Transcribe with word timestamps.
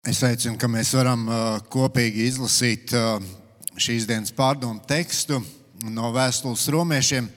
Es 0.00 0.22
aicinu, 0.24 0.56
ka 0.56 0.64
mēs 0.64 0.94
varam 0.96 1.26
kopīgi 1.68 2.22
izlasīt 2.30 2.92
šīs 3.76 4.06
dienas 4.08 4.32
pārdomu 4.32 4.80
tekstu 4.88 5.42
no 5.92 6.08
vēstules 6.14 6.62
romiešiem, 6.72 7.28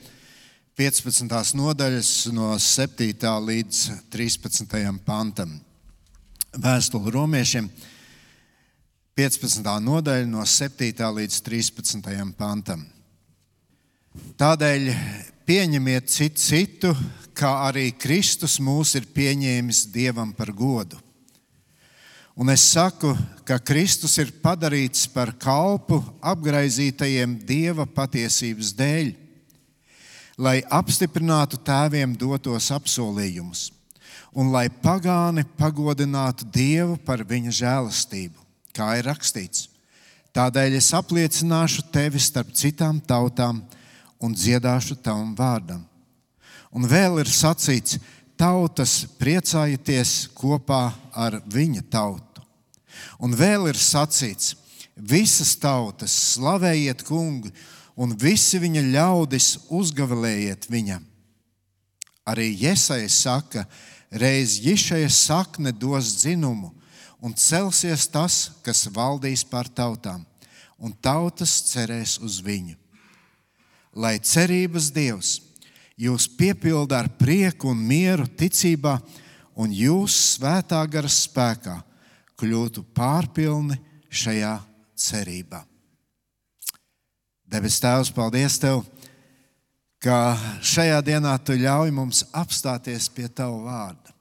15. 0.80 1.28
nodaļas, 1.60 2.14
no 2.32 2.54
7. 2.56 3.20
līdz 3.50 3.82
13. 4.08 4.80
pantam. 5.04 5.52
Vēstule 6.56 7.12
romiešiem, 7.12 7.68
15. 9.20 9.76
nodaļa, 9.84 10.24
no 10.32 10.48
7. 10.48 11.04
līdz 11.20 11.40
13. 11.44 12.12
pantam. 12.40 12.88
Tādēļ 14.40 14.92
pieņemiet 15.44 16.08
citu 16.16 16.48
citu, 16.48 16.96
kā 17.36 17.58
arī 17.68 17.90
Kristus 17.92 18.56
mūs 18.56 18.96
ir 18.96 19.12
pieņēmis 19.12 19.90
Dievam 19.92 20.32
par 20.32 20.56
godu 20.56 21.03
Un 22.34 22.50
es 22.50 22.64
saku, 22.66 23.12
ka 23.46 23.60
Kristus 23.62 24.16
ir 24.18 24.32
padarīts 24.42 25.06
par 25.06 25.30
kalpu 25.38 26.00
apgaizītajiem 26.18 27.36
dieva 27.46 27.86
patiesības 27.86 28.72
dēļ, 28.74 29.12
lai 30.42 30.56
apstiprinātu 30.66 31.60
tēviem 31.62 32.16
dotos 32.18 32.72
apsolījumus, 32.74 33.68
un 34.34 34.50
lai 34.50 34.66
pagāni 34.66 35.44
pagodinātu 35.54 36.48
Dievu 36.50 36.98
par 37.06 37.22
viņa 37.22 37.54
žēlastību, 37.54 38.42
kā 38.74 38.96
ir 38.98 39.06
rakstīts. 39.12 39.68
Tādēļ 40.34 40.74
es 40.80 40.90
apliecināšu 40.90 41.86
tevi 41.94 42.18
starp 42.18 42.50
citām 42.58 42.98
tautām 42.98 43.62
un 44.18 44.34
dziedāšu 44.34 44.98
tavam 44.98 45.36
vārdam. 45.38 45.86
Un 46.74 46.90
vēl 46.90 47.20
ir 47.22 47.30
sacīts, 47.30 48.00
tautas 48.34 49.04
priecājieties 49.20 50.32
kopā 50.34 50.88
ar 51.14 51.38
viņa 51.46 51.86
tautu. 51.86 52.23
Un 53.18 53.34
vēl 53.36 53.68
ir 53.70 53.78
sacīts, 53.78 54.54
visas 54.94 55.54
tautas 55.60 56.14
slavējiet 56.34 57.04
kungu, 57.06 57.50
un 57.96 58.14
visi 58.18 58.60
viņa 58.62 58.82
ļaudis 58.90 59.48
uzgavilējiet 59.70 60.68
viņam. 60.70 61.04
Arī 62.24 62.50
Iesai 62.56 63.08
saka, 63.12 63.66
reiz 64.10 64.56
Jišaja 64.64 65.10
sakne 65.12 65.72
dos 65.72 66.14
dzinumu, 66.22 66.72
un 67.20 67.34
celsies 67.36 68.08
tas, 68.08 68.58
kas 68.64 68.86
valdīs 68.92 69.44
pār 69.44 69.68
tautām, 69.68 70.24
un 70.78 70.92
tautas 70.92 71.60
cerēs 71.70 72.18
uz 72.20 72.40
viņu. 72.44 72.76
Lai 73.94 74.18
cerības 74.18 74.90
Dievs! 74.90 75.40
jūs 75.96 76.26
piepilda 76.26 77.04
ar 77.04 77.08
prieku 77.18 77.70
un 77.70 77.78
mieru 77.78 78.26
ticībā, 78.26 78.98
un 79.54 79.70
jūs 79.70 80.16
svētā 80.34 80.80
gara 80.90 81.10
spēkā 81.10 81.78
kļūtu 82.40 82.84
pārpilni 82.96 83.78
šajā 84.10 84.56
cerībā. 84.98 85.62
Debes 87.44 87.78
Tēvs, 87.82 88.10
paldies 88.14 88.56
Tev, 88.62 88.82
ka 90.02 90.34
šajā 90.64 91.00
dienā 91.06 91.36
Tu 91.44 91.58
ļauj 91.60 91.92
mums 91.94 92.24
apstāties 92.34 93.08
pie 93.12 93.28
Tava 93.28 93.60
vārda. 93.62 94.14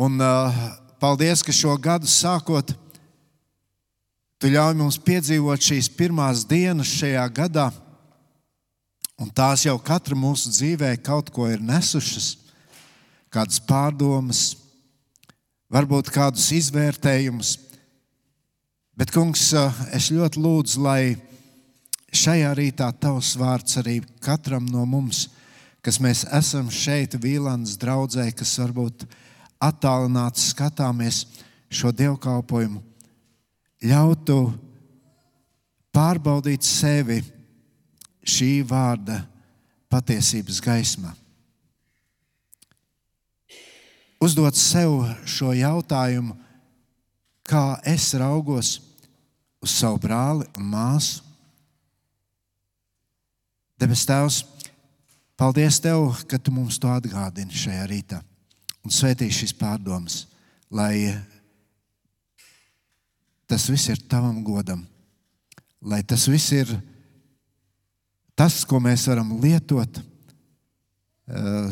Un 0.00 0.16
uh, 0.22 0.62
paldies, 1.02 1.42
ka 1.44 1.52
šo 1.52 1.74
gadu 1.76 2.08
sākot, 2.08 2.72
Tu 4.40 4.48
ļauj 4.54 4.74
mums 4.78 4.96
piedzīvot 5.04 5.60
šīs 5.60 5.90
pirmās 5.92 6.46
dienas 6.48 6.88
šajā 6.96 7.28
gadā 7.36 7.68
Un 9.20 9.28
tās 9.28 9.66
jau 9.66 9.76
katra 9.84 10.16
mūsu 10.16 10.48
dzīvē 10.48 10.94
kaut 11.04 11.28
ko 11.34 11.44
ir 11.52 11.60
nesušas, 11.60 12.38
kādas 13.28 13.60
pārdomas, 13.60 14.54
varbūt 15.70 16.10
kādus 16.12 16.50
izvērtējumus. 16.58 17.56
Bet, 18.98 19.12
kungs, 19.14 19.46
es 19.96 20.10
ļoti 20.12 20.42
lūdzu, 20.42 20.82
lai 20.84 21.14
šajā 22.12 22.50
rītā 22.58 22.90
tavs 23.00 23.36
vārds 23.38 23.78
arī 23.80 24.00
katram 24.22 24.66
no 24.68 24.84
mums, 24.84 25.28
kas 25.80 26.00
mēs 26.02 26.26
esam 26.36 26.68
šeit, 26.74 27.16
Vīlandes 27.22 27.78
draudzē, 27.80 28.26
kas 28.36 28.58
varbūt 28.60 29.06
attālināti 29.62 30.42
skatāmies 30.42 31.24
šo 31.70 31.92
dievkalpojumu, 31.94 32.82
ļautu 33.86 34.40
pārbaudīt 35.94 36.66
sevi 36.66 37.22
šī 38.26 38.52
vārda 38.66 39.22
patiesības 39.90 40.60
gaismā. 40.64 41.14
Uzdot 44.20 44.52
sev 44.52 45.00
šo 45.24 45.54
jautājumu, 45.56 46.34
kā 47.48 47.80
es 47.88 48.10
raugos 48.20 48.74
uz 49.64 49.72
savu 49.72 49.96
brāli 50.02 50.44
un 50.60 50.66
māsu. 50.68 51.22
Debes 53.80 54.02
Tēvs, 54.04 54.42
paldies 55.40 55.80
Tev, 55.80 56.10
ka 56.28 56.36
Tu 56.36 56.52
mums 56.52 56.76
to 56.76 56.90
atgādini 56.92 57.56
šajā 57.56 57.86
rītā. 57.88 58.20
Un 58.84 58.92
svētī 58.92 59.30
šīs 59.32 59.56
pārdomas, 59.56 60.26
lai 60.68 61.16
tas 63.48 63.64
viss 63.72 63.88
ir 63.88 64.04
Tavam 64.04 64.44
godam, 64.44 64.84
lai 65.80 66.02
tas 66.04 66.28
viss 66.28 66.52
ir 66.52 66.68
tas, 68.36 68.60
ko 68.68 68.80
mēs 68.84 69.08
varam 69.08 69.32
lietot 69.40 70.02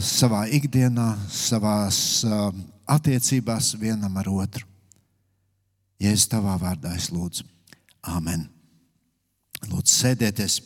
savā 0.04 0.44
ikdienā, 0.54 1.16
savā 1.32 1.88
uh, 1.90 2.50
attiecībās 2.86 3.72
vienam 3.80 4.16
ar 4.20 4.28
otru. 4.30 4.66
Jēzus, 5.98 6.28
tavā 6.30 6.54
vārdā 6.60 6.94
es 6.94 7.08
lūdzu. 7.10 7.42
Āmen. 8.06 8.46
Lūdzu, 9.66 9.90
sēdieties. 9.90 10.60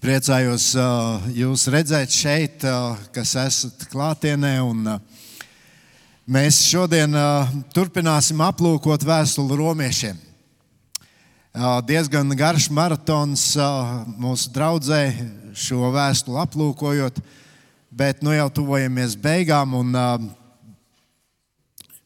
Priecājos 0.00 0.70
uh, 0.80 1.24
jūs 1.32 1.64
redzēt 1.72 2.12
šeit, 2.12 2.68
kas 3.16 3.34
esat 3.40 3.88
klātienē. 3.92 4.58
Mēs 6.24 6.60
šodien 6.68 7.16
turpināsim 7.76 8.40
aplūkot 8.44 9.04
vēstuli 9.04 9.60
romiešiem 9.60 10.23
diezgan 11.86 12.34
garš 12.34 12.66
maratons 12.66 13.52
mūsu 14.18 14.50
draudzē, 14.50 15.02
šo 15.54 15.92
vēstuli 15.94 16.40
aplūkojot, 16.42 17.20
bet 17.94 18.24
nu 18.26 18.32
jau 18.34 18.48
tuvojamies 18.50 19.14
beigām. 19.14 19.76
Un, 19.78 19.94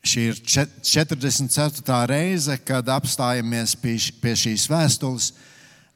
šī 0.05 0.25
ir 0.31 0.41
44. 0.45 1.97
reize, 2.11 2.59
kad 2.61 2.89
apstājamies 2.93 3.73
pie 3.81 4.35
šīs 4.37 4.67
vēstules. 4.69 5.33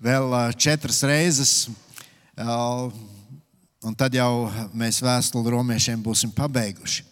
Vēl 0.03 0.33
četras 0.59 1.03
reizes, 1.07 1.53
un 3.85 3.95
tad 3.95 4.17
jau 4.17 4.49
mēs 4.75 5.03
vēstuli 5.05 5.53
romiešiem 5.53 6.01
būsim 6.03 6.33
pabeiguši. 6.35 7.05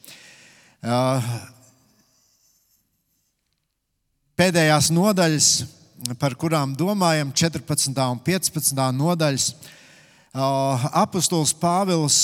Pēdējās 4.41 4.89
nodaļas 4.97 5.51
par 6.19 6.35
kurām 6.39 6.73
domājam, 6.77 7.33
14. 7.33 7.93
un 8.09 8.21
15. 8.25 8.81
nodaļas, 8.97 9.51
apustulis 10.97 11.53
Pāvils 11.59 12.19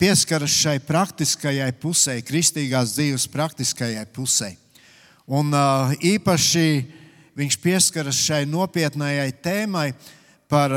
pieskaras 0.00 0.54
šai 0.54 0.78
praktiskajai 0.84 1.70
pusē, 1.80 2.20
kristīgās 2.24 2.94
dzīves 2.94 3.26
praktiskajai 3.32 4.06
pusē. 4.14 4.54
Un 5.30 5.52
īpaši 6.00 6.66
viņš 7.38 7.58
pieskaras 7.62 8.22
šai 8.28 8.44
nopietnējai 8.50 9.30
tēmai 9.42 9.90
par 10.50 10.74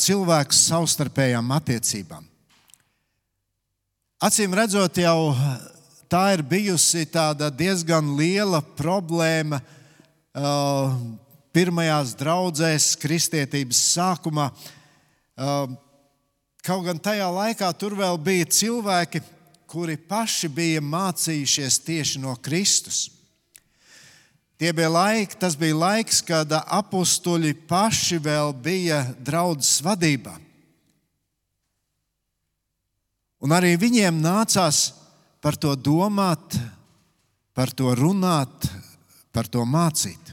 cilvēku 0.00 0.56
savstarpējām 0.56 1.52
attiecībām. 1.56 2.26
Acīm 4.24 4.56
redzot, 4.56 4.96
jau 5.00 5.34
tā 6.08 6.26
ir 6.36 6.44
bijusi 6.46 7.04
diezgan 7.58 8.14
liela 8.16 8.62
problēma 8.76 9.60
uh, 10.34 10.94
pirmajās 11.54 12.14
draudzēs, 12.18 12.94
kristietības 13.00 13.80
sākumā. 13.94 14.50
Uh, 15.34 15.74
kaut 16.64 16.86
gan 16.88 17.00
tajā 17.02 17.26
laikā 17.30 17.70
tur 17.78 17.96
vēl 17.98 18.18
bija 18.18 18.50
cilvēki, 18.50 19.22
kuri 19.70 19.96
paši 19.98 20.50
bija 20.54 20.82
mācījušies 20.84 21.80
tieši 21.86 22.22
no 22.22 22.36
Kristus. 22.42 23.08
Tie 24.54 24.70
bija 24.72 24.88
laiki, 24.88 25.36
tas 25.38 25.56
bija 25.58 25.74
laiks, 25.74 26.20
kad 26.22 26.52
apstuļi 26.54 27.56
paši 27.66 28.20
vēl 28.22 28.54
bija 28.54 29.02
draudzes 29.18 29.82
vadībā. 29.82 30.36
Un 33.44 33.52
arī 33.52 33.74
viņiem 33.76 34.22
nācās 34.24 34.94
par 35.44 35.58
to 35.60 35.74
domāt, 35.76 36.54
par 37.52 37.74
to 37.76 37.92
runāt, 37.98 38.70
par 39.34 39.50
to 39.50 39.66
mācīt. 39.68 40.23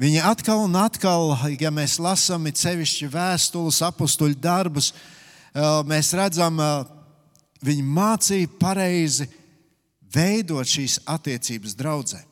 Viņi 0.00 0.22
atkal 0.24 0.62
un 0.64 0.78
atkal, 0.80 1.34
ja 1.60 1.68
mēs 1.68 1.98
lasām 2.00 2.46
sevišķi 2.48 3.10
vēstules, 3.12 3.82
apakstuļu 3.84 4.38
darbus, 4.40 4.94
mēs 5.84 6.14
redzam, 6.16 6.56
viņi 7.60 7.84
mācīja 7.84 8.48
pareizi 8.56 9.26
veidot 10.14 10.64
šīs 10.64 11.02
attiecības 11.04 11.76
draudzē. 11.76 12.22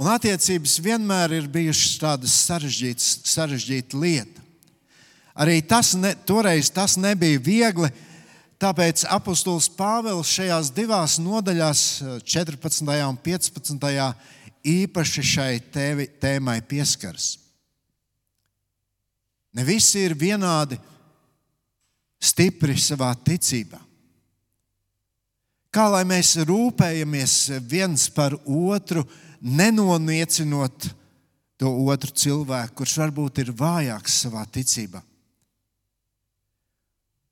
Un 0.00 0.08
attiecības 0.08 0.78
vienmēr 0.80 1.36
ir 1.36 1.50
bijušas 1.52 2.00
tādas 2.00 2.38
sarežģītas, 2.46 3.10
sarežģīta 3.28 4.00
lieta. 4.00 4.46
Arī 5.36 5.58
tas 5.68 5.92
ne, 6.00 6.14
toreiz 6.24 6.72
tas 6.72 6.96
nebija 6.96 7.42
viegli, 7.44 7.92
tāpēc 8.62 9.04
apustulis 9.12 9.68
Pāvils 9.68 10.32
šajās 10.32 10.72
divās 10.72 11.20
nodaļās, 11.20 11.86
14. 12.24 12.88
un 13.04 13.20
15. 13.26 14.37
Īpaši 14.66 15.24
šai 15.24 15.52
tēvi, 15.72 16.08
tēmai 16.20 16.60
pieskaras. 16.66 17.36
Ne 19.54 19.64
visi 19.66 20.04
ir 20.06 20.14
vienādi 20.18 20.78
stipri 22.20 22.76
savā 22.78 23.10
ticībā. 23.24 23.80
Kā 25.74 25.84
lai 25.92 26.04
mēs 26.08 26.36
rūpējamies 26.48 27.34
viens 27.68 28.08
par 28.14 28.34
otru, 28.44 29.04
nenoniecinot 29.40 30.88
to 31.58 31.72
otru 31.90 32.14
cilvēku, 32.14 32.80
kurš 32.80 32.96
varbūt 33.02 33.42
ir 33.42 33.52
vājāks 33.56 34.22
savā 34.24 34.44
ticībā. 34.46 35.02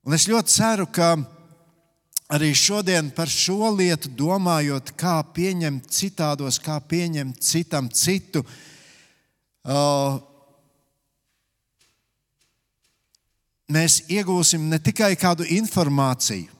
Un 0.07 0.15
es 0.15 0.27
ļoti 0.29 0.53
ceru, 0.53 0.85
ka 0.87 1.15
arī 2.27 2.51
šodien 2.55 3.09
par 3.15 3.29
šo 3.31 3.71
lietu 3.75 4.11
domājot, 4.11 4.91
kā 4.99 5.19
pieņemt 5.35 5.87
citādos, 5.91 6.59
kā 6.59 6.79
pieņemt 6.83 7.39
citam 7.43 7.87
citu. 7.87 8.43
Uh, 9.67 10.19
mēs 13.71 14.01
iegūsim 14.11 14.67
ne 14.71 14.79
tikai 14.79 15.13
kādu 15.19 15.47
informāciju, 15.57 16.51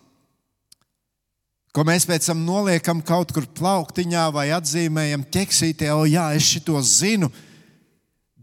ko 1.76 1.84
mēs 1.88 2.08
pēc 2.10 2.32
tam 2.32 2.42
noliekam 2.48 3.04
kaut 3.06 3.32
kur 3.36 3.46
plauktiņā 3.60 4.24
vai 4.34 4.48
atzīmējam 4.56 5.28
ķeksītē, 5.32 5.92
o 5.94 6.08
jā, 6.10 6.32
es 6.36 6.48
šito 6.48 6.80
zinu, 6.82 7.30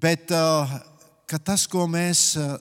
bet 0.00 0.30
uh, 0.32 0.76
tas, 1.40 1.64
ko 1.68 1.88
mēs 1.90 2.36
uh, 2.38 2.54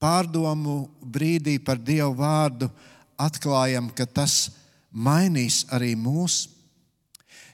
pārdomu 0.00 0.84
brīdī 1.00 1.56
par 1.64 1.80
Dievu 1.80 2.12
vārdu 2.20 2.68
atklājam, 3.20 3.88
ka 3.96 4.06
tas 4.06 4.50
mainīs 4.92 5.64
arī 5.72 5.94
mūsu, 5.98 6.50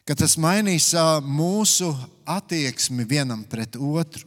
ka 0.06 0.16
tas 0.18 0.36
mainīs 0.40 0.90
uh, 0.98 1.20
mūsu 1.22 1.92
attieksmi 2.26 3.06
vienam 3.08 3.44
pret 3.48 3.76
otru. 3.78 4.26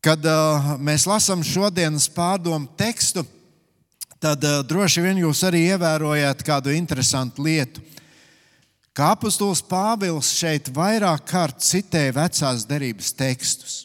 Kad 0.00 0.24
uh, 0.24 0.74
mēs 0.80 1.04
lasām 1.08 1.44
šodienas 1.44 2.08
pārdomu 2.14 2.70
tekstu, 2.78 3.26
tad 4.20 4.42
uh, 4.46 4.62
droši 4.66 5.04
vien 5.04 5.22
jūs 5.22 5.42
arī 5.46 5.66
ievērojāt 5.74 6.44
kādu 6.46 6.72
interesantu 6.74 7.44
lietu. 7.44 7.84
Kā 8.96 9.12
apustulis 9.14 9.62
Pāvils 9.62 10.32
šeit 10.34 10.72
vairāk 10.74 11.22
kārt 11.30 11.60
citē 11.62 12.08
vecās 12.16 12.64
derības 12.66 13.12
tekstus, 13.14 13.76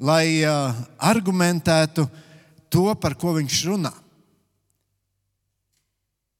lai 0.00 0.40
uh, 0.42 0.74
argumentētu 0.98 2.08
to, 2.72 2.90
par 3.00 3.16
ko 3.18 3.34
viņš 3.36 3.60
runā. 3.68 3.92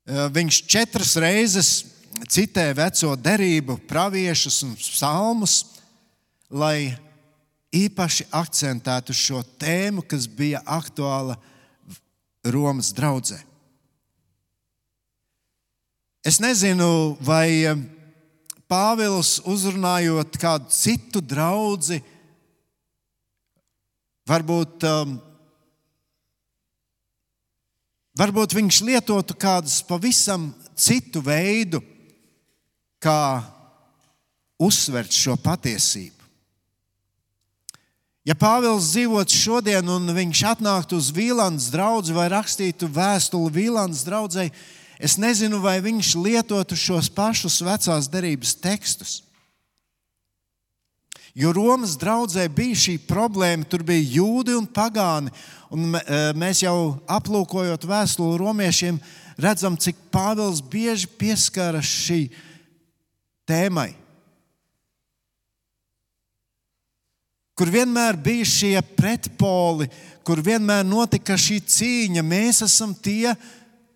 Uh, 0.08 0.26
viņš 0.32 0.62
četras 0.70 1.16
reizes 1.20 1.72
citē 2.26 2.70
veco 2.76 3.12
derību, 3.16 3.78
praviešus 3.88 4.62
un 4.66 4.72
psalmus, 4.78 5.58
lai 6.48 6.96
īpaši 7.74 8.28
akcentētu 8.32 9.12
šo 9.12 9.42
tēmu, 9.60 10.02
kas 10.08 10.26
bija 10.26 10.62
aktuāla 10.64 11.36
Romas 12.48 12.94
draudzē. 12.96 13.42
Es 16.24 16.40
nezinu, 16.42 17.16
vai 17.24 17.48
eh, 17.64 17.78
Pāvils 18.68 19.38
uzrunājot 19.48 20.36
kādu 20.40 20.68
citu 20.74 21.22
draugu, 21.24 22.00
varbūt, 24.28 24.84
um, 24.84 25.14
varbūt 28.18 28.56
viņš 28.58 28.82
lietotu 28.86 29.36
kādus 29.38 29.78
pavisam 29.86 30.50
citu 30.78 31.22
veidu, 31.24 31.80
kā 32.98 33.42
uzsvērt 34.58 35.14
šo 35.14 35.36
patiesību. 35.38 36.16
Ja 38.28 38.34
Pāvils 38.36 38.90
dzīvotu 38.92 39.32
šodien, 39.32 39.86
un 39.88 40.10
viņš 40.12 40.42
atnāktu 40.50 40.98
uz 40.98 41.08
Vīlandes 41.16 41.70
draugu 41.72 42.12
vai 42.12 42.26
rakstītu 42.28 42.90
vēstuli 42.92 43.54
Vīlandes 43.54 44.02
draugai, 44.04 44.50
es 45.00 45.16
nezinu, 45.16 45.62
vai 45.64 45.78
viņš 45.80 46.12
lietotu 46.18 46.76
šos 46.76 47.08
pašus 47.08 47.62
vecās 47.64 48.10
derības 48.12 48.52
tekstus. 48.60 49.14
Jo 51.38 51.52
Romas 51.54 51.94
draudzē 51.98 52.48
bija 52.50 52.74
šī 52.74 52.96
problēma, 53.06 53.66
tur 53.70 53.84
bija 53.86 54.18
jūdi 54.18 54.56
un 54.58 54.66
pagāni. 54.66 55.30
Un 55.70 55.94
e, 55.94 56.02
mēs 56.34 56.64
jau 56.64 56.98
aplūkojot 57.06 57.86
vēstuli 57.86 58.40
romiešiem, 58.40 58.98
redzam, 59.38 59.78
cik 59.78 60.00
Pāvils 60.10 60.58
bieži 60.64 61.06
pieskaras 61.20 61.86
šī 61.86 62.24
tēmai. 63.46 63.92
kur 67.58 67.72
vienmēr 67.74 68.14
bija 68.22 68.46
šie 68.46 68.76
pretpoli, 68.94 69.88
kur 70.22 70.38
vienmēr 70.46 70.84
notika 70.86 71.34
šī 71.34 71.58
cīņa. 71.66 72.22
Mēs 72.22 72.62
esam 72.62 72.94
tie, 72.94 73.32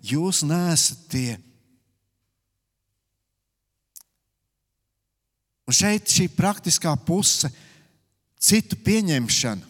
jūs 0.02 0.42
neesat 0.48 1.04
tie. 1.12 1.36
Un 5.72 5.76
šeit 5.80 6.04
šī 6.04 6.26
praktiskā 6.28 6.90
puse, 7.00 7.48
citu 8.36 8.76
pieņemšana. 8.84 9.64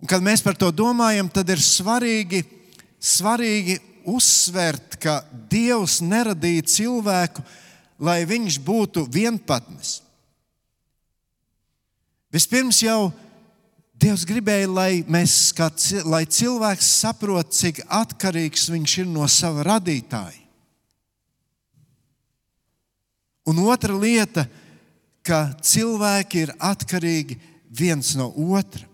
Un, 0.00 0.08
kad 0.08 0.24
mēs 0.24 0.40
par 0.40 0.56
to 0.56 0.70
domājam, 0.72 1.28
tad 1.28 1.52
ir 1.52 1.60
svarīgi, 1.60 2.40
svarīgi 2.96 3.76
uzsvērt, 4.08 4.96
ka 5.04 5.18
Dievs 5.52 5.98
neradīja 6.00 6.64
cilvēku, 6.64 7.44
lai 8.00 8.22
viņš 8.24 8.56
būtu 8.64 9.04
vienpatnis. 9.12 9.98
Vispirms 12.32 12.80
jau 12.86 13.12
Dievs 14.00 14.24
gribēja, 14.24 14.72
lai, 14.72 14.90
mēs, 15.04 15.52
kā, 15.56 15.68
lai 16.08 16.24
cilvēks 16.24 16.88
saprot, 17.02 17.52
cik 17.52 17.84
atkarīgs 17.84 18.70
viņš 18.72 18.98
ir 19.04 19.12
no 19.12 19.28
sava 19.28 19.68
radītāja. 19.74 20.45
Un 23.46 23.62
otra 23.62 23.94
lieta, 23.94 24.46
ka 25.26 25.52
cilvēki 25.62 26.46
ir 26.46 26.52
atkarīgi 26.62 27.38
viens 27.70 28.14
no 28.18 28.28
otra. 28.54 28.84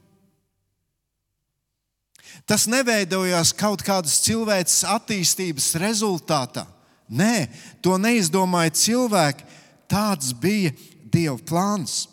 Tas 2.48 2.66
neveidojās 2.66 3.52
kaut 3.56 3.84
kādas 3.86 4.18
cilvēces 4.24 4.82
attīstības 4.88 5.70
rezultātā. 5.80 6.66
Nē, 7.12 7.46
to 7.84 7.98
neizdomāja 8.00 8.72
cilvēki. 8.76 9.46
Tāds 9.88 10.32
bija 10.32 10.72
Dieva 11.12 11.36
plāns. 11.36 12.06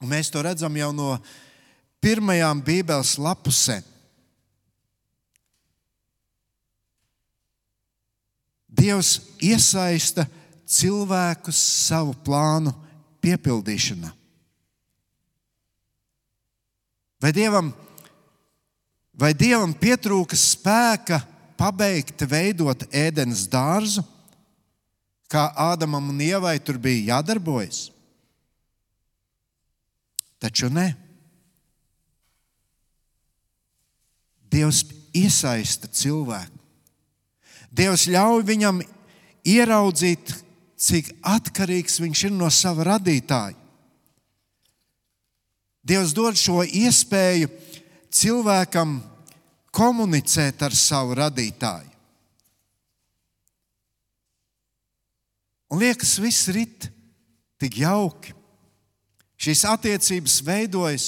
Un 0.00 0.12
mēs 0.12 0.28
to 0.28 0.42
redzam 0.44 0.74
jau 0.76 0.90
no 0.92 1.14
pirmajām 2.04 2.60
Bībeles 2.64 3.14
lapusēm. 3.16 3.84
Dievs 8.76 9.16
iesaista 9.42 10.26
cilvēkus 10.66 11.56
savu 11.86 12.14
plānu 12.26 12.74
piepildīšanā. 13.24 14.12
Vai 17.22 17.32
Dievam, 17.32 17.70
vai 19.16 19.32
Dievam 19.34 19.72
pietrūka 19.74 20.36
spēka 20.36 21.22
pabeigt 21.56 22.26
veidot 22.28 22.84
ēdienas 22.92 23.46
dārzu, 23.48 24.04
kā 25.32 25.48
Ādamam 25.56 26.12
un 26.12 26.20
Ievai 26.22 26.58
tur 26.62 26.78
bija 26.78 27.16
jādarbojas? 27.16 27.86
Taču 30.38 30.68
ne. 30.70 30.90
Dievs 34.52 34.84
iesaista 35.16 35.88
cilvēku. 35.88 36.55
Dievs 37.76 38.06
ļauj 38.08 38.44
viņam 38.48 38.80
ieraudzīt, 39.46 40.32
cik 40.76 41.12
atkarīgs 41.24 42.00
viņš 42.00 42.22
ir 42.28 42.34
no 42.36 42.48
sava 42.52 42.86
radītāja. 42.94 43.56
Dievs 45.86 46.14
dod 46.16 46.38
šo 46.38 46.64
iespēju 46.64 47.50
cilvēkam 48.10 48.96
komunicēt 49.76 50.64
ar 50.66 50.74
savu 50.74 51.14
radītāju. 51.20 51.92
Un 55.70 55.82
liekas, 55.82 56.16
viss 56.22 56.48
rit 56.54 56.88
tik 57.60 57.78
jauki. 57.82 58.34
šīs 59.36 59.66
attiecības 59.68 60.40
veidojas. 60.46 61.06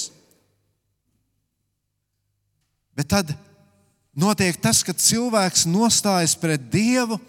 Bet 2.93 3.09
tad 3.09 3.31
notiek 4.19 4.57
tas, 4.59 4.81
ka 4.83 4.93
cilvēks 4.93 5.65
nostājas 5.69 6.35
pret 6.39 6.67
Dievu, 6.71 7.19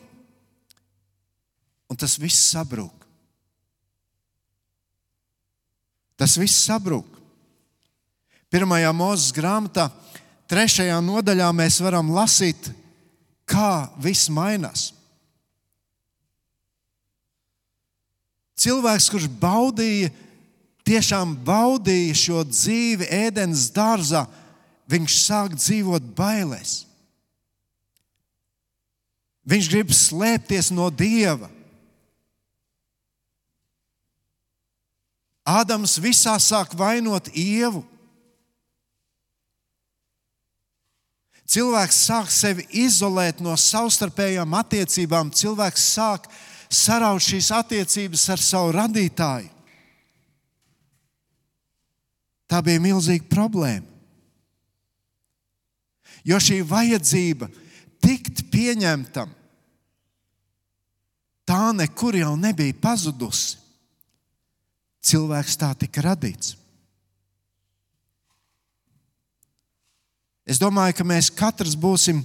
un 1.91 1.99
tas 1.99 2.19
viss 2.21 2.51
sabrūk. 2.51 3.07
Tas 6.21 6.37
viss 6.37 6.67
sabrūk. 6.67 7.19
Pirmajā 8.51 8.91
mūzes 8.93 9.31
grāmatā, 9.33 9.87
trešajā 10.51 10.99
nodaļā, 11.07 11.49
mēs 11.55 11.79
varam 11.81 12.11
lasīt, 12.13 12.73
kā 13.49 13.89
viss 14.03 14.31
mainās. 14.33 14.91
Cilvēks, 18.61 19.07
kurš 19.09 19.31
baudīja, 19.41 20.11
tiešām 20.85 21.33
baudīja 21.47 22.19
šo 22.19 22.43
dzīvi 22.45 23.09
ēdienas 23.09 23.71
dārzā, 23.73 24.27
viņš 24.91 25.17
sāk 25.23 25.55
dzīvot 25.59 26.11
bailēs. 26.19 26.85
Viņš 29.51 29.71
grib 29.73 29.95
slēpties 29.95 30.71
no 30.75 30.91
dieva. 30.93 31.49
Ādams 35.49 35.97
visā 35.99 36.37
sāk 36.43 36.77
vainot 36.79 37.31
ievu. 37.35 37.83
Cilvēks 41.51 42.05
sāk 42.07 42.29
sevi 42.31 42.63
izolēt 42.85 43.41
no 43.43 43.57
savstarpējām 43.59 44.53
attiecībām, 44.61 45.33
cilvēks 45.35 45.87
sāk 45.97 46.29
saraut 46.71 47.25
šīs 47.27 47.49
attiecības 47.57 48.29
ar 48.31 48.45
savu 48.45 48.77
radītāju. 48.77 49.51
Tā 52.51 52.63
bija 52.67 52.83
milzīga 52.83 53.27
problēma. 53.31 53.90
Jo 56.25 56.39
šī 56.43 56.61
vajadzība 56.67 57.49
tikt 58.03 58.45
pieņemtam, 58.53 59.31
tā 61.49 61.65
nekur 61.77 62.19
jau 62.21 62.35
nebija 62.39 62.77
pazudusi. 62.81 63.59
Cilvēks 65.01 65.57
tā 65.57 65.71
tika 65.81 66.03
radīts. 66.05 66.55
Es 70.45 70.59
domāju, 70.61 70.99
ka 70.99 71.07
mēs 71.07 71.31
katrs 71.33 71.77
būsim 71.79 72.21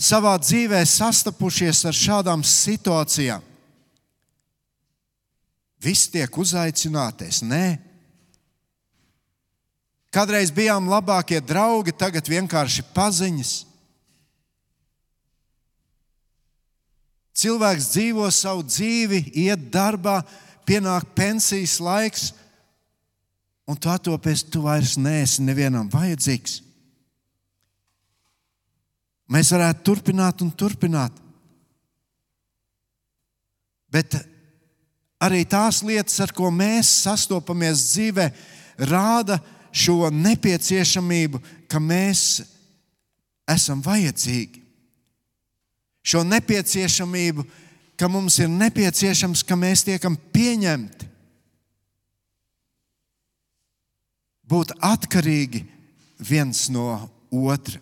savā 0.00 0.32
dzīvē 0.40 0.80
sastapušies 0.88 1.84
ar 1.86 1.96
šādām 1.96 2.42
situācijām. 2.46 3.44
Visi 5.80 6.10
tiek 6.16 6.38
uzaicināties, 6.42 7.42
nē. 7.44 7.89
Kādreiz 10.10 10.50
bijām 10.50 10.88
labākie 10.90 11.38
draugi, 11.38 11.94
tagad 11.94 12.26
vienkārši 12.26 12.82
paziņas. 12.94 13.52
Cilvēks 17.40 17.92
dzīvo 17.94 18.26
savu 18.34 18.64
dzīvi, 18.66 19.22
iet 19.46 19.68
darbā, 19.72 20.18
pienāk 20.66 21.06
pensijas 21.16 21.78
laiks, 21.80 22.24
un 23.70 23.78
tu 23.78 23.88
atopies, 23.88 24.42
tu 24.42 24.64
vairs 24.66 24.96
neesi 24.98 25.46
nevienam 25.46 25.86
vajadzīgs. 25.92 26.58
Mēs 29.30 29.52
varētu 29.54 29.86
turpināt 29.86 30.42
un 30.42 30.50
turpināt. 30.50 31.14
Bet 33.90 34.18
arī 35.22 35.44
tās 35.46 35.84
lietas, 35.86 36.18
ar 36.22 36.34
ko 36.34 36.50
mēs 36.50 36.90
sastopamies 37.06 37.86
dzīvē, 37.92 38.26
rāda 38.90 39.38
šo 39.72 40.10
nepieciešamību, 40.14 41.40
ka 41.70 41.80
mēs 41.82 42.42
esam 43.50 43.82
vajadzīgi. 43.84 44.62
Šo 46.02 46.22
nepieciešamību, 46.24 47.44
ka 48.00 48.08
mums 48.08 48.38
ir 48.40 48.48
nepieciešams, 48.48 49.44
ka 49.44 49.58
mēs 49.58 49.84
tiekam 49.86 50.16
pieņemti. 50.32 51.08
Būt 54.50 54.72
atkarīgi 54.82 55.62
viens 56.18 56.66
no 56.72 56.88
otra. 57.30 57.78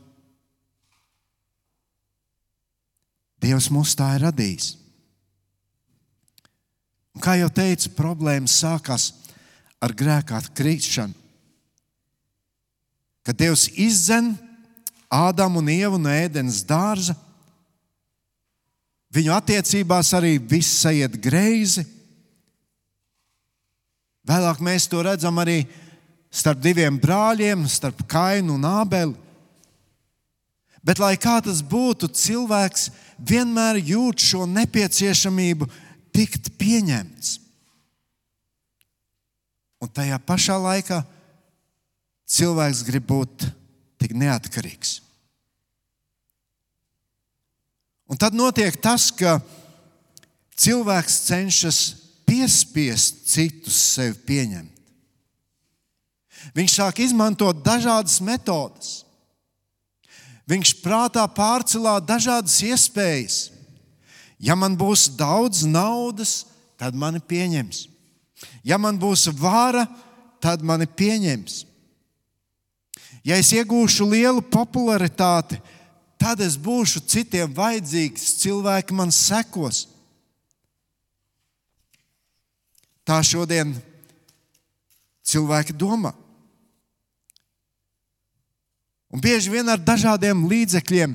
Dievs 3.38 3.70
mūs 3.70 3.94
tā 3.96 4.10
ir 4.16 4.26
radījis. 4.26 4.72
Un, 7.14 7.22
kā 7.22 7.38
jau 7.38 7.48
teicu, 7.54 7.94
problēmas 7.96 8.58
sākās 8.60 9.12
ar 9.82 9.94
grēkā 9.94 10.42
krišanu. 10.58 11.14
Kad 13.28 13.36
Dievs 13.36 13.66
izdzen 13.76 14.30
Ādamu 15.12 15.60
un 15.60 15.68
Ievu 15.68 15.98
no 16.00 16.08
ēdienas 16.08 16.62
dārza, 16.64 17.12
viņu 19.12 19.34
attiecībās 19.36 20.14
arī 20.16 20.38
viss 20.40 20.86
iet 20.88 21.18
greizi. 21.20 21.84
Vēlāk 24.28 24.62
mēs 24.64 24.88
to 24.88 25.02
redzam 25.04 25.40
arī 25.44 25.58
starp 26.32 26.62
diviem 26.64 26.96
brāļiem, 27.00 27.66
starp 27.68 28.00
Kainu 28.08 28.56
un 28.56 28.64
Ābeli. 28.68 29.12
Bet, 30.80 30.96
lai 30.96 31.18
kā 31.20 31.36
tas 31.44 31.60
būtu, 31.60 32.08
cilvēks 32.08 32.88
vienmēr 33.20 33.82
jūt 33.90 34.24
šo 34.24 34.46
nepieciešamību 34.48 35.68
tikt 36.16 36.48
pieņemts. 36.56 37.36
Un 39.84 39.92
tajā 39.92 40.16
pašā 40.24 40.56
laikā 40.64 41.02
cilvēks 42.28 42.84
grib 42.86 43.06
būt 43.08 43.48
tik 43.98 44.14
neatkarīgs. 44.16 44.98
Un 48.08 48.16
tad 48.16 48.36
notiek 48.36 48.76
tas, 48.80 49.10
ka 49.12 49.36
cilvēks 50.56 51.20
cenšas 51.28 51.80
piespiest 52.28 53.26
citus 53.28 53.76
sevi 53.96 54.16
pieņemt. 54.28 54.74
Viņš 56.56 56.74
sāk 56.78 57.02
izmantot 57.02 57.60
dažādas 57.64 58.20
metodes. 58.24 59.02
Viņš 60.48 60.78
prātā 60.80 61.26
pārcelā 61.28 61.98
dažādas 62.00 62.56
iespējas. 62.64 63.38
Ja 64.40 64.54
man 64.56 64.78
būs 64.78 65.08
daudz 65.18 65.66
naudas, 65.68 66.46
tad 66.78 66.96
mani 66.96 67.20
pieņems. 67.20 67.88
Ja 68.64 68.78
man 68.80 68.96
būs 69.02 69.26
vara, 69.36 69.84
tad 70.40 70.62
mani 70.64 70.86
pieņems. 70.86 71.67
Ja 73.26 73.38
es 73.38 73.50
iegūšu 73.52 74.06
lielu 74.08 74.42
popularitāti, 74.42 75.58
tad 76.18 76.40
es 76.42 76.56
būšu 76.58 77.02
citiem 77.06 77.52
vajadzīgs, 77.54 78.34
cilvēki 78.42 78.96
man 78.96 79.12
sekos. 79.14 79.86
Tā 83.06 83.20
šodien 83.24 83.72
cilvēki 85.24 85.76
domā. 85.76 86.12
Un 89.08 89.22
bieži 89.24 89.48
vien 89.48 89.68
ar 89.72 89.80
dažādiem 89.80 90.44
līdzekļiem 90.50 91.14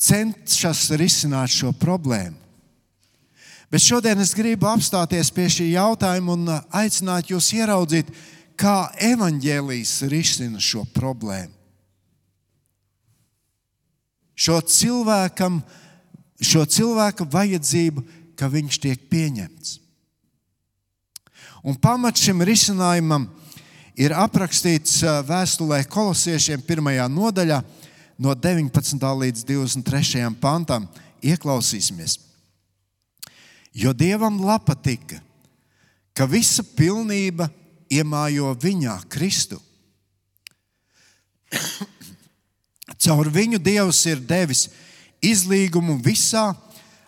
cenšas 0.00 0.86
risināt 0.96 1.52
šo 1.52 1.74
problēmu. 1.76 2.36
Bet 3.68 3.84
šodien 3.84 4.16
es 4.22 4.32
gribu 4.32 4.64
apstāties 4.70 5.28
pie 5.34 5.44
šī 5.52 5.66
jautājuma 5.74 6.36
un 6.38 6.46
aicināt 6.72 7.28
jūs 7.28 7.50
ieraudzīt, 7.58 8.08
kā 8.58 8.90
evaņģēlijas 9.12 9.94
risina 10.10 10.60
šo 10.62 10.84
problēmu. 10.94 11.54
Šo 14.38 14.60
cilvēkam, 14.62 15.58
šo 16.38 16.62
cilvēka 16.66 17.26
vajadzību, 17.26 18.04
ka 18.38 18.46
viņš 18.50 18.78
tiek 18.84 19.08
pieņemts. 19.10 19.78
Un 21.66 21.74
pamats 21.74 22.22
šim 22.22 22.44
risinājumam 22.46 23.26
ir 23.98 24.14
aprakstīts 24.14 25.00
vēstulē 25.26 25.82
kolosiešiem 25.90 26.62
pirmajā 26.62 27.08
nodaļā, 27.10 27.58
no 28.18 28.34
19. 28.34 28.98
līdz 29.22 29.44
23. 29.46 30.26
pantam. 30.40 30.86
Ieklausīsimies. 31.18 32.18
Jo 33.74 33.90
Dievam 33.90 34.38
patika, 34.62 35.18
ka 36.14 36.26
visa 36.26 36.62
pilnība 36.62 37.48
iemājo 37.90 38.52
viņā, 38.60 38.98
Kristu. 39.08 39.60
Caur 42.98 43.30
viņu 43.32 43.58
Dievs 43.62 44.04
ir 44.10 44.20
devis 44.20 44.68
izlīgumu 45.24 45.98
visā, 46.04 46.50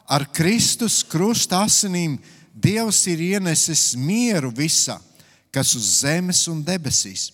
ar 0.08 0.26
Kristus 0.32 1.02
krusta 1.06 1.64
asinīm 1.66 2.18
Dievs 2.54 3.06
ir 3.08 3.20
ienesis 3.36 3.94
mieru 3.96 4.50
visā 4.52 4.98
kas 5.50 5.74
uz 5.74 6.00
zemes 6.00 6.46
un 6.50 6.62
debesīs. 6.64 7.30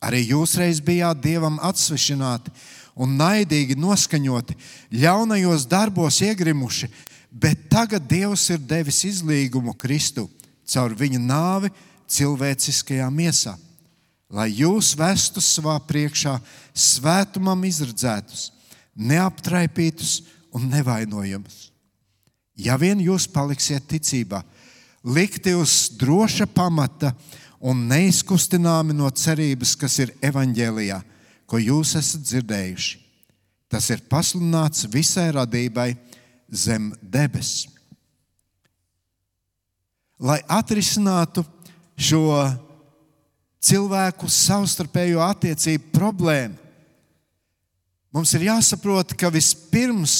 Arī 0.00 0.22
jūs 0.30 0.54
reiz 0.58 0.80
bijāt 0.80 1.20
dievam 1.20 1.58
atsvešināti 1.64 2.52
un 2.98 3.16
naidīgi 3.18 3.76
noskaņoti, 3.78 4.56
ļaunajos 4.94 5.66
darbos 5.70 6.20
iegrimuši, 6.24 6.88
bet 7.30 7.68
tagad 7.70 8.06
Dievs 8.08 8.48
ir 8.54 8.62
devis 8.62 9.02
izlīgumu 9.06 9.74
Kristu 9.78 10.28
caur 10.68 10.94
viņa 10.96 11.20
nāvi 11.22 11.70
cilvēciskajā 12.08 13.08
miesā, 13.12 13.54
lai 14.28 14.48
jūs 14.52 14.94
vestu 14.98 15.42
savā 15.44 15.76
priekšā 15.88 16.36
svētumam 16.74 17.64
izredzētus, 17.68 18.50
neaptraipītus 18.96 20.22
un 20.56 20.68
nevainojamus. 20.72 21.68
Ja 22.58 22.76
vien 22.80 23.00
jūs 23.00 23.28
paliksiet 23.30 23.86
ticībā, 23.86 24.42
likti 25.06 25.54
uz 25.54 25.92
droša 25.98 26.48
pamata 26.50 27.12
un 27.60 27.86
neizkustināmi 27.90 28.96
no 28.96 29.10
cerības, 29.10 29.76
kas 29.78 29.98
ir 30.02 30.14
evaņģēlijā, 30.24 30.98
ko 31.48 31.60
jūs 31.62 31.94
esat 31.98 32.26
dzirdējuši. 32.26 32.98
Tas 33.68 33.90
ir 33.92 34.04
pasludināts 34.08 34.88
visai 34.90 35.28
radībai 35.36 35.92
zem 36.48 36.90
debesis. 37.02 37.68
Lai 40.18 40.40
atrisinātu 40.50 41.44
šo 41.98 42.46
cilvēku 43.58 44.30
savstarpējo 44.30 45.20
attiecību 45.26 45.90
problēmu, 45.92 46.68
Mums 48.14 48.32
ir 48.34 48.46
jāsaprot, 48.48 49.12
ka 49.20 49.28
vispirms 49.32 50.16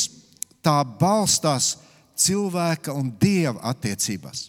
tā 0.65 0.77
balstās 1.01 1.77
cilvēka 2.19 2.93
un 2.93 3.09
dieva 3.21 3.63
attiecībās. 3.73 4.49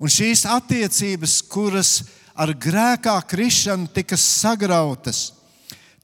Un 0.00 0.12
šīs 0.12 0.44
attiecības, 0.48 1.38
kuras 1.48 1.90
ar 2.36 2.52
grēkā 2.52 3.16
krišanu 3.28 3.88
tika 3.92 4.16
sagrautas, 4.20 5.30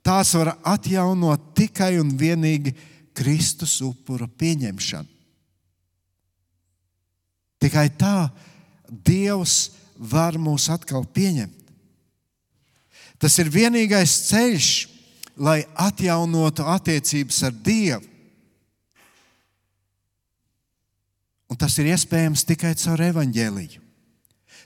tās 0.04 0.32
var 0.36 0.54
atjaunot 0.68 1.52
tikai 1.56 1.94
un 2.00 2.12
vienīgi 2.18 2.74
Kristus 3.16 3.78
upura 3.84 4.28
pieņemšanu. 4.28 5.08
Tikai 7.62 7.88
tā 7.98 8.16
Dievs 8.92 9.72
var 9.96 10.36
mūs 10.36 10.68
atkal 10.72 11.06
pieņemt. 11.08 11.58
Tas 13.22 13.38
ir 13.38 13.48
vienīgais 13.54 14.12
ceļš, 14.28 14.70
lai 15.40 15.62
atjaunotu 15.78 16.66
attiecības 16.68 17.38
ar 17.48 17.54
Dievu. 17.54 18.08
Un 21.52 21.58
tas 21.60 21.74
ir 21.78 21.90
iespējams 21.92 22.46
tikai 22.48 22.72
caur 22.80 23.00
evaņģēliju, 23.04 23.80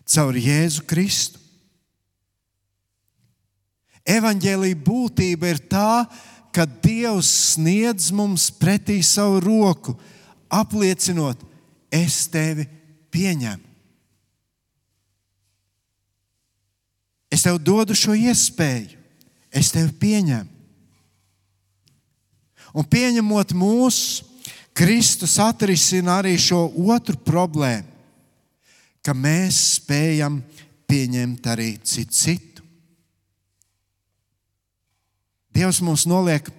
caur 0.06 0.38
Jēzu 0.38 0.84
Kristu. 0.86 1.42
Evangelija 4.06 4.78
būtība 4.86 5.50
ir 5.50 5.60
tā, 5.66 6.06
ka 6.54 6.62
Dievs 6.64 7.28
sniedz 7.56 8.12
mums 8.14 8.46
pretī 8.54 9.00
savu 9.02 9.42
roku, 9.42 9.96
apliecinot, 10.46 11.42
es 11.90 12.22
tevi 12.30 12.68
pieņemu. 13.10 13.65
Es 17.36 17.44
tev 17.44 17.58
dodu 17.60 17.92
šo 17.92 18.14
iespēju, 18.16 18.96
es 19.52 19.68
tevi 19.74 19.92
pieņemu. 20.00 20.48
Un 22.76 22.84
pieņemot 22.88 23.52
mūsu, 23.56 24.24
Kristus 24.76 25.38
atrisina 25.40 26.18
arī 26.20 26.34
šo 26.40 26.66
otru 26.92 27.16
problēmu, 27.24 27.88
ka 29.04 29.14
mēs 29.16 29.56
spējam 29.78 30.42
pieņemt 30.88 31.48
arī 31.48 31.70
citu 31.80 32.16
citu. 32.16 32.64
Dievs 35.56 35.80
mums 35.80 36.04
noliek 36.08 36.50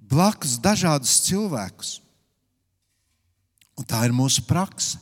blakus 0.00 0.58
dažādus 0.60 1.14
cilvēkus. 1.24 1.94
Un 3.76 3.88
tā 3.88 4.02
ir 4.04 4.12
mūsu 4.16 4.44
praksa. 4.44 5.00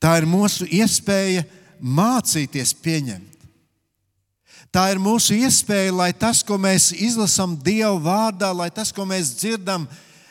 Tā 0.00 0.18
ir 0.20 0.28
mūsu 0.28 0.68
iespēja 0.68 1.46
mācīties 1.80 2.74
pieņemt. 2.84 3.31
Tā 4.70 4.86
ir 4.92 5.00
mūsu 5.02 5.34
iespēja, 5.36 5.92
lai 5.92 6.12
tas, 6.14 6.44
ko 6.46 6.56
mēs 6.60 6.92
izlasām 6.94 7.56
Dieva 7.58 7.96
vārdā, 7.98 8.52
lai 8.54 8.70
tas, 8.70 8.92
ko 8.94 9.04
mēs 9.08 9.34
dzirdam, 9.40 9.88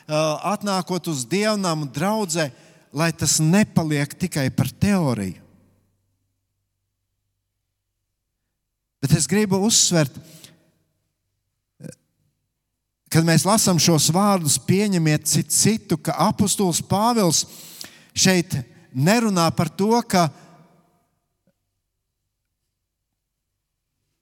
atnākot 0.07 1.11
uz 1.11 1.25
dievnām 1.29 1.85
un 1.85 1.91
draudzē, 1.91 2.49
lai 2.93 3.11
tas 3.15 3.39
nepaliek 3.43 4.13
tikai 4.17 4.49
par 4.53 4.71
teoriju. 4.71 5.39
Bet 9.01 9.15
es 9.17 9.25
gribu 9.25 9.57
uzsvert, 9.65 10.13
kad 13.11 13.25
mēs 13.27 13.43
lasām 13.47 13.79
šos 13.81 14.11
vārdus, 14.13 14.59
pieņemiet 14.61 15.25
citu, 15.27 15.51
citu 15.51 15.97
ka 15.97 16.13
apustulis 16.29 16.83
Pāvils 16.85 17.43
šeit 18.13 18.53
nerunā 18.93 19.49
par 19.57 19.71
to, 19.73 19.97
ka 20.05 20.29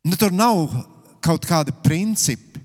Nu, 0.03 0.15
tur 0.15 0.31
nav 0.31 0.69
kaut 1.23 1.45
kādi 1.47 1.73
principi. 1.83 2.61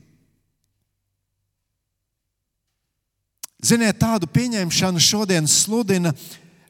Ziniet, 3.64 3.97
tādu 3.97 4.29
pieņemšanu 4.29 5.01
šodien 5.01 5.47
sludina 5.49 6.12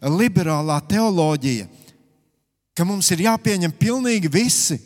liberālā 0.04 0.78
teoloģija, 0.86 1.66
ka 2.74 2.86
mums 2.86 3.10
ir 3.10 3.24
jāpieņem 3.26 3.74
pilnīgi 3.80 4.30
visi. 4.30 4.78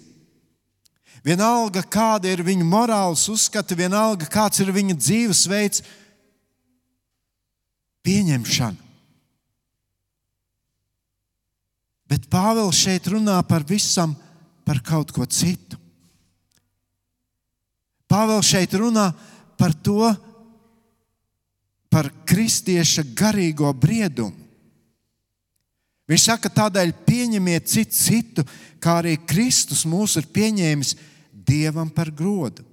Vienalga, 1.27 1.83
kāda 1.85 2.31
ir 2.31 2.41
viņu 2.47 2.65
morāls 2.65 3.27
uzskati, 3.29 3.77
vienalga, 3.77 4.29
kāds 4.31 4.63
ir 4.63 4.71
viņa 4.73 4.97
dzīvesveids, 4.97 5.83
pieņemšana. 8.07 8.87
Bet 12.09 12.25
Pāvils 12.33 12.79
šeit 12.81 13.11
runā 13.13 13.37
par 13.45 13.67
visam, 13.69 14.15
par 14.69 14.83
kaut 14.85 15.15
ko 15.17 15.25
citu. 15.25 15.79
Pāvils 18.09 18.51
šeit 18.51 18.75
runā 18.77 19.07
par 19.57 19.73
to, 19.73 20.11
par 21.89 22.11
kristieša 22.29 23.07
garīgo 23.17 23.71
briedumu. 23.73 24.37
Viņš 26.09 26.25
saka, 26.25 26.51
tādēļ 26.53 26.93
pieņemiet 27.05 27.69
citu, 27.69 27.97
citu, 27.97 28.45
kā 28.81 28.99
arī 29.01 29.19
Kristus 29.29 29.87
mūs 29.89 30.17
ir 30.21 30.29
pieņēmis 30.33 30.95
Dievam 31.49 31.89
par 31.93 32.11
godu. 32.13 32.65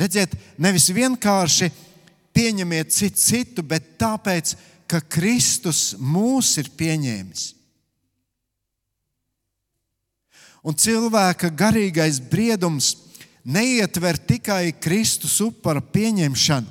Redziet, 0.00 0.32
nevis 0.60 0.88
vienkārši 0.92 1.70
pieņemiet 2.36 2.92
citu, 2.92 3.20
citu, 3.20 3.64
bet 3.64 3.94
tāpēc, 4.00 4.54
ka 4.88 5.00
Kristus 5.08 5.94
mūs 5.96 6.54
ir 6.60 6.68
pieņēmis. 6.76 7.59
Un 10.60 10.76
cilvēka 10.76 11.48
garīgais 11.56 12.20
briedums 12.20 12.92
neietver 13.44 14.18
tikai 14.18 14.74
Kristus 14.76 15.38
upara 15.40 15.80
pieņemšanu, 15.80 16.68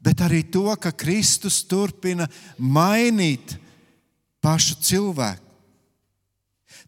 bet 0.00 0.22
arī 0.24 0.42
to, 0.48 0.64
ka 0.80 0.92
Kristus 0.96 1.60
turpina 1.68 2.28
mainīt 2.56 3.58
pašu 4.40 4.78
cilvēku. 4.80 5.44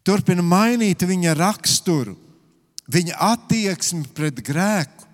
Turpina 0.03 0.43
mainīt 0.43 1.05
viņa 1.05 1.35
raksturu, 1.37 2.17
viņa 2.91 3.19
attieksmi 3.29 4.09
pret 4.15 4.41
grēku, 4.43 5.05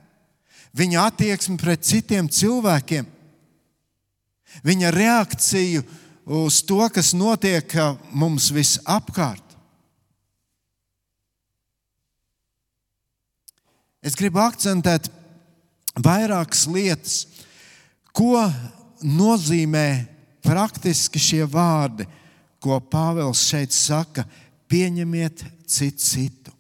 viņa 0.74 1.04
attieksmi 1.12 1.60
pret 1.62 1.84
citiem 1.86 2.30
cilvēkiem, 2.32 3.06
viņa 4.66 4.94
reakciju 4.96 5.84
uz 6.40 6.64
to, 6.66 6.80
kas 6.94 7.12
notiek 7.14 7.76
mums 8.16 8.50
visapkārt. 8.56 9.49
Es 14.00 14.16
gribu 14.16 14.40
akcentēt 14.40 15.10
vairākas 16.00 16.66
lietas, 16.72 17.18
ko 18.16 18.46
nozīmē 19.04 19.88
praktiski 20.44 21.20
šie 21.20 21.44
vārdi, 21.50 22.08
ko 22.60 22.80
Pāvils 22.80 23.44
šeit 23.48 23.76
saka: 23.76 24.26
pieņemiet 24.72 25.44
citu 25.68 26.04
citu. 26.04 26.56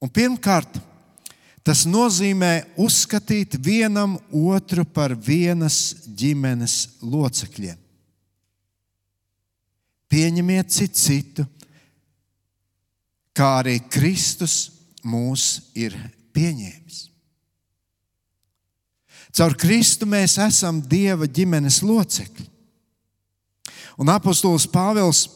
Un 0.00 0.08
pirmkārt, 0.08 0.78
tas 1.66 1.84
nozīmē 1.84 2.54
uzskatīt 2.80 3.58
vienam 3.60 4.16
otru 4.32 4.86
par 4.88 5.12
vienas 5.12 6.06
ģimenes 6.16 7.00
locekļiem. 7.04 7.76
Pieņemiet 10.10 10.72
citu 10.72 10.98
citu 10.98 11.44
kā 13.36 13.50
arī 13.60 13.78
Kristus 13.90 14.70
mūs 15.06 15.72
ir 15.78 15.94
pieņēmis. 16.34 16.98
Caur 19.30 19.54
Kristu 19.54 20.08
mēs 20.10 20.36
esam 20.42 20.80
Dieva 20.82 21.28
ģimenes 21.30 21.80
locekļi. 21.86 22.46
Un 24.00 24.10
apostols 24.10 24.66
Pāvils 24.70 25.26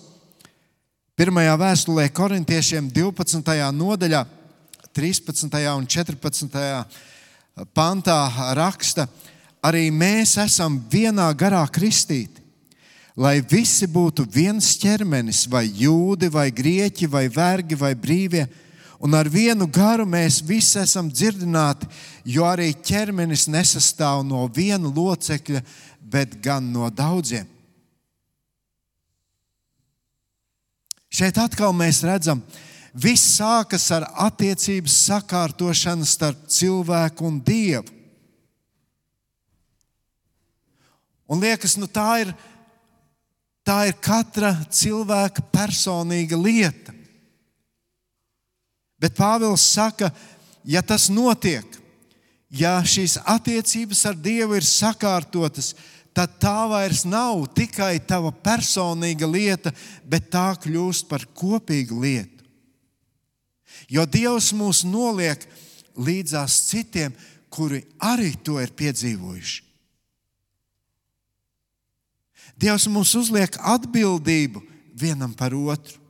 1. 1.14 1.30
vēstulē 1.61 2.09
korintiešiem 2.11 2.88
12. 2.90 3.54
nodaļā, 3.76 4.24
13. 4.94 5.61
un 5.76 5.87
14. 5.87 6.64
pantā 7.74 8.18
raksta, 8.59 9.07
arī 9.62 9.88
mēs 9.94 10.35
esam 10.42 10.80
vienā 10.90 11.28
garā 11.38 11.62
kristīti, 11.70 12.43
lai 13.14 13.38
visi 13.40 13.87
būtu 13.87 14.27
viens 14.31 14.74
ķermenis, 14.83 15.44
vai 15.50 15.68
jūdi, 15.68 16.29
vai 16.33 16.50
grieķi, 16.50 17.07
vai 17.11 17.29
vergi, 17.31 17.79
vai 17.79 17.94
brīvie. 17.94 18.46
Un 19.05 19.14
ar 19.14 19.29
vienu 19.29 19.66
garu 19.70 20.07
mēs 20.09 20.40
visi 20.46 20.79
esam 20.81 21.11
dzirdināti, 21.12 21.87
jo 22.24 22.46
arī 22.48 22.72
ķermenis 22.74 23.46
nesastāv 23.53 24.24
no 24.27 24.46
viena 24.48 24.88
locekļa, 24.88 25.62
bet 26.00 26.38
gan 26.42 26.72
no 26.72 26.88
daudziem. 26.90 27.46
Šeit 31.14 31.37
atkal 31.38 31.74
mēs 31.77 32.00
redzam, 32.03 32.40
viss 32.90 33.37
sākas 33.37 33.87
ar 33.94 34.09
attiecības 34.24 34.96
sakārtošanu 35.07 36.07
starp 36.09 36.48
cilvēku 36.50 37.29
un 37.29 37.38
dievu. 37.44 37.92
Un 41.31 41.40
liekas, 41.40 41.77
nu 41.81 41.87
tā 41.88 42.09
ir 42.24 42.35
Tā 43.64 43.87
ir 43.88 43.96
katra 43.96 44.53
cilvēka 44.68 45.46
personīga 45.53 46.37
lieta. 46.37 46.92
Bet 49.00 49.16
Pāvils 49.16 49.64
saka, 49.64 50.11
ja 50.64 50.83
tas 50.85 51.09
notiek, 51.12 51.64
ja 52.53 52.77
šīs 52.85 53.18
attiecības 53.24 54.05
ar 54.09 54.20
Dievu 54.20 54.59
ir 54.59 54.64
sakārtotas, 54.68 55.72
tad 56.14 56.37
tā 56.40 56.68
vairs 56.70 57.03
nav 57.09 57.42
tikai 57.57 57.98
tava 58.07 58.31
personīga 58.31 59.27
lieta, 59.29 59.72
bet 60.05 60.31
tā 60.33 60.53
kļūst 60.62 61.09
par 61.11 61.27
kopīgu 61.35 62.00
lietu. 62.05 62.44
Jo 63.90 64.07
Dievs 64.07 64.53
mūs 64.55 64.85
noliek 64.87 65.42
līdzās 65.96 66.61
citiem, 66.70 67.12
kuri 67.50 67.83
arī 68.03 68.33
to 68.44 68.61
ir 68.62 68.72
piedzīvojuši. 68.77 69.73
Dievs 72.64 72.87
mums 72.88 73.12
uzliek 73.18 73.59
atbildību 73.61 74.62
vienam 74.96 75.35
par 75.37 75.53
otru. 75.53 76.00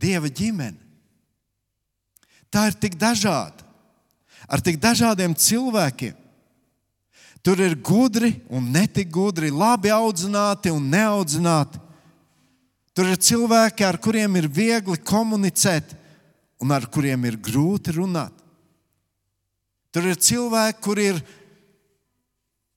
Dieva 0.00 0.30
ģimene. 0.32 0.80
Tā 2.48 2.68
ir 2.70 2.76
tik 2.78 2.94
dažāda, 2.96 3.64
ar 4.46 4.62
tik 4.62 4.78
dažādiem 4.78 5.34
cilvēkiem. 5.34 6.14
Tur 7.44 7.60
ir 7.60 7.74
gudri 7.76 8.30
un 8.48 8.70
netik 8.72 9.10
gudri, 9.12 9.50
labi 9.52 9.90
audzināti 9.92 10.70
un 10.72 10.86
neaudzināti. 10.88 11.80
Tur 12.94 13.10
ir 13.10 13.18
cilvēki, 13.18 13.84
ar 13.84 13.98
kuriem 14.00 14.38
ir 14.38 14.46
viegli 14.48 14.96
komunicēt 15.02 15.96
un 16.62 16.72
ar 16.72 16.86
kuriem 16.88 17.26
ir 17.26 17.36
grūti 17.36 17.92
runāt. 17.98 18.32
Tur 19.92 20.06
ir 20.08 20.16
cilvēki, 20.16 20.80
kuriem 20.86 21.18
ir 21.18 21.24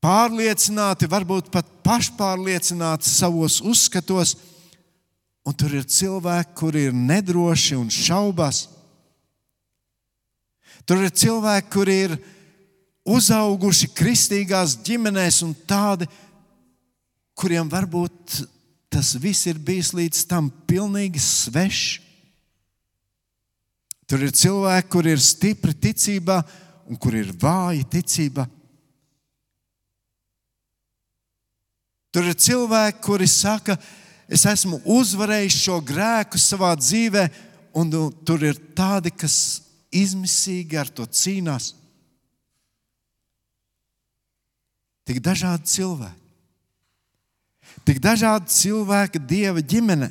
pārliecināti, 0.08 1.10
varbūt 1.12 1.50
pat 1.52 1.68
pašpārliecināti 1.84 3.10
savos 3.10 3.60
uzskatos, 3.60 4.38
un 5.48 5.56
tur 5.56 5.74
ir 5.76 5.88
cilvēki, 5.88 6.56
kuri 6.56 6.88
ir 6.88 6.96
nedroši 6.96 7.76
un 7.76 7.92
šaubas. 7.92 8.68
Tur 10.88 11.04
ir 11.04 11.12
cilvēki, 11.12 11.72
kuri 11.74 11.98
ir 12.06 12.16
uzauguši 13.08 13.92
kristīgās 13.96 14.78
ģimenēs, 14.88 15.42
un 15.44 15.56
tādi, 15.68 16.08
kuriem 17.36 17.68
varbūt 17.72 18.42
tas 18.92 19.14
viss 19.20 19.48
ir 19.52 19.60
bijis 19.60 19.92
līdz 19.96 20.24
tam 20.30 20.48
pilnīgi 20.70 21.20
svešs. 21.20 22.04
Tur 24.08 24.24
ir 24.24 24.32
cilvēki, 24.32 24.88
kuri 24.88 25.18
ir 25.18 25.20
stipri 25.20 25.76
ticībā 25.76 26.40
un 26.88 26.96
kuri 26.96 27.26
ir 27.26 27.34
vāji 27.36 27.84
ticībā. 27.92 28.48
Tur 32.18 32.26
ir 32.26 32.34
cilvēki, 32.34 32.98
kuri 33.06 33.28
saka, 33.30 33.76
es 34.26 34.42
esmu 34.50 34.80
uzvarējis 34.90 35.54
šo 35.68 35.76
grēku 35.86 36.40
savā 36.42 36.72
dzīvē, 36.74 37.28
un 37.78 37.92
tur 38.26 38.42
ir 38.42 38.58
tādi, 38.74 39.12
kas 39.14 39.36
izmisīgi 39.94 40.80
ar 40.82 40.90
to 40.90 41.06
cīnās. 41.06 41.76
Tik 45.06 45.20
dažādi 45.22 45.70
cilvēki. 45.70 46.26
Tik 47.86 48.02
dažādi 48.02 48.50
cilvēki 48.50 49.22
Dieva 49.30 49.62
ģimene. 49.62 50.10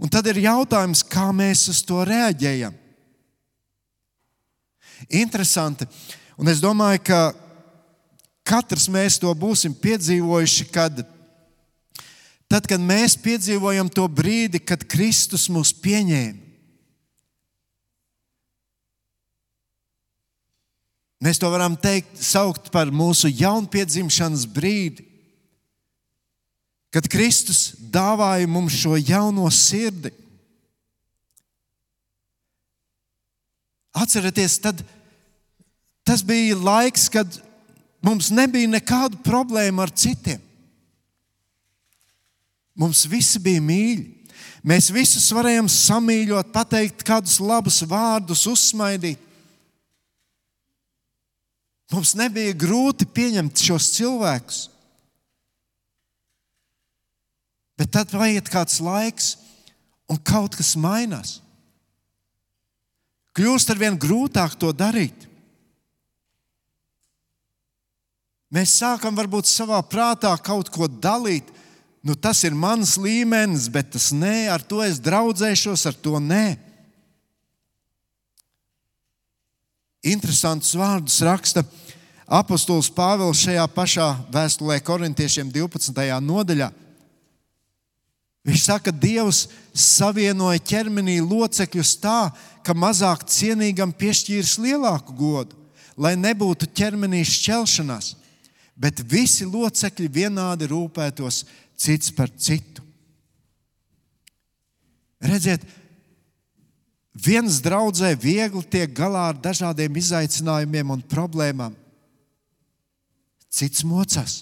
Un 0.00 0.08
tad 0.08 0.32
ir 0.32 0.40
jautājums, 0.46 1.04
kā 1.04 1.28
mēs 1.36 1.66
uz 1.68 1.84
to 1.84 2.00
reaģējam. 2.08 2.72
Interesanti. 5.20 5.84
Un 6.40 6.48
es 6.48 6.64
domāju, 6.64 7.04
ka 7.04 7.20
katrs 8.50 8.88
mēs 8.90 9.20
to 9.22 9.30
būsim 9.38 9.74
piedzīvojuši, 9.78 10.66
kad, 10.74 11.02
tad, 12.50 12.66
kad 12.66 12.82
mēs 12.82 13.14
piedzīvojam 13.22 13.90
to 13.92 14.06
brīdi, 14.10 14.62
kad 14.62 14.82
Kristus 14.90 15.46
mūs 15.52 15.72
pieņēma. 15.82 16.48
Mēs 21.20 21.36
to 21.36 21.50
varam 21.52 21.74
teikt, 21.76 22.16
saukt 22.16 22.70
par 22.72 22.88
mūsu 22.88 23.28
jaunpiedzimšanas 23.28 24.46
brīdi, 24.48 25.04
kad 26.90 27.04
Kristus 27.12 27.74
dāvāja 27.92 28.48
mums 28.48 28.78
šo 28.80 28.96
jauno 28.96 29.44
sirdi. 29.52 30.14
Atcerieties, 34.00 34.56
tad, 34.64 34.80
tas 36.08 36.24
bija 36.24 36.56
laiks, 36.56 37.04
kad 37.12 37.36
Mums 38.00 38.30
nebija 38.32 38.68
nekādu 38.70 39.20
problēmu 39.24 39.82
ar 39.84 39.92
citiem. 39.92 40.40
Mums 42.80 43.04
visi 43.10 43.40
bija 43.42 43.60
mīļi. 43.60 44.06
Mēs 44.64 44.90
visus 44.92 45.26
varējām 45.32 45.68
samīļot, 45.72 46.52
pateikt 46.52 47.04
kādus 47.04 47.38
labus 47.40 47.80
vārdus, 47.88 48.46
uzsmaidīt. 48.48 49.20
Mums 51.90 52.14
nebija 52.14 52.54
grūti 52.54 53.08
pieņemt 53.08 53.64
šos 53.66 53.88
cilvēkus. 53.96 54.60
Bet 57.80 57.90
tad 57.96 58.12
paiet 58.12 58.50
kāds 58.52 58.76
laiks, 58.84 59.32
un 60.10 60.20
kaut 60.20 60.54
kas 60.58 60.74
mainās. 60.76 61.38
Kļūst 63.36 63.72
ar 63.72 63.80
vien 63.80 63.96
grūtāk 63.98 64.56
to 64.60 64.72
darīt. 64.76 65.29
Mēs 68.50 68.72
sākam 68.80 69.14
varbūt 69.14 69.46
savā 69.46 69.78
prātā 69.86 70.32
kaut 70.42 70.72
ko 70.74 70.88
dalīt. 70.90 71.46
Nu, 72.02 72.16
tas 72.16 72.42
ir 72.42 72.56
mans 72.56 72.96
līmenis, 72.98 73.68
bet 73.70 73.92
tas 73.94 74.08
nē, 74.16 74.48
ar 74.50 74.64
to 74.64 74.80
es 74.82 74.98
draudzēšos, 75.02 75.84
ar 75.86 75.94
to 75.94 76.18
nē. 76.18 76.58
Interesants 80.10 80.72
vārdus 80.74 81.20
raksta 81.22 81.62
apustulis 82.24 82.88
Pāvils 82.94 83.42
šajā 83.44 83.66
pašā 83.74 84.06
vēstulē 84.32 84.78
korintiešiem 84.82 85.50
12. 85.52 86.00
nodaļā. 86.24 86.70
Viņš 88.48 88.62
saka, 88.64 88.88
ka 88.88 88.96
Dievs 88.96 89.44
savienoja 89.76 90.62
ķermenī 90.64 91.18
locekļus 91.20 91.92
tā, 92.00 92.30
ka 92.64 92.72
mazāk 92.72 93.26
cienīgam 93.28 93.92
piešķīris 93.92 94.56
lielāku 94.64 95.14
godu, 95.14 95.58
lai 96.00 96.14
nebūtu 96.16 96.70
ķermenī 96.72 97.20
šķelšanās 97.28 98.14
bet 98.80 99.02
visi 99.04 99.44
locekļi 99.44 100.08
vienādi 100.08 100.70
rūpētos 100.70 101.44
cits 101.80 102.12
par 102.16 102.32
citu. 102.32 102.84
Redziet, 105.20 105.66
viens 107.12 107.60
draudzē 107.60 108.14
viegli 108.16 108.62
tiek 108.72 108.92
galā 108.96 109.26
ar 109.30 109.40
dažādiem 109.40 109.98
izaicinājumiem 110.00 110.94
un 110.96 111.04
problēmām, 111.04 111.76
cits 113.52 113.84
mocās. 113.84 114.40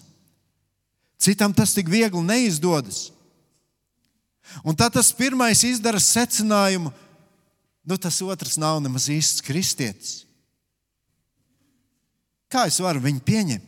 Citam 1.18 1.50
tas 1.50 1.74
tik 1.74 1.90
viegli 1.90 2.22
neizdodas. 2.22 3.08
Un 4.62 4.76
tad 4.78 4.94
tas 4.94 5.10
pirmais 5.12 5.64
izdara 5.66 5.98
secinājumu, 6.00 6.92
nu 7.84 7.98
tas 7.98 8.20
otrs 8.22 8.54
nav 8.60 8.78
nemaz 8.84 9.08
īsts 9.10 9.42
kristietis. 9.44 10.22
Kā 12.48 12.68
es 12.70 12.78
varu 12.80 13.02
viņu 13.04 13.20
pieņemt? 13.26 13.67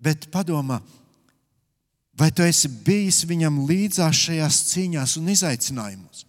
Bet 0.00 0.30
padomā, 0.32 0.80
vai 2.16 2.30
tu 2.32 2.44
esi 2.44 2.70
bijis 2.84 3.22
viņam 3.28 3.62
līdzās 3.68 4.24
šajās 4.26 4.62
cīņās 4.72 5.16
un 5.20 5.28
izaicinājumos? 5.34 6.24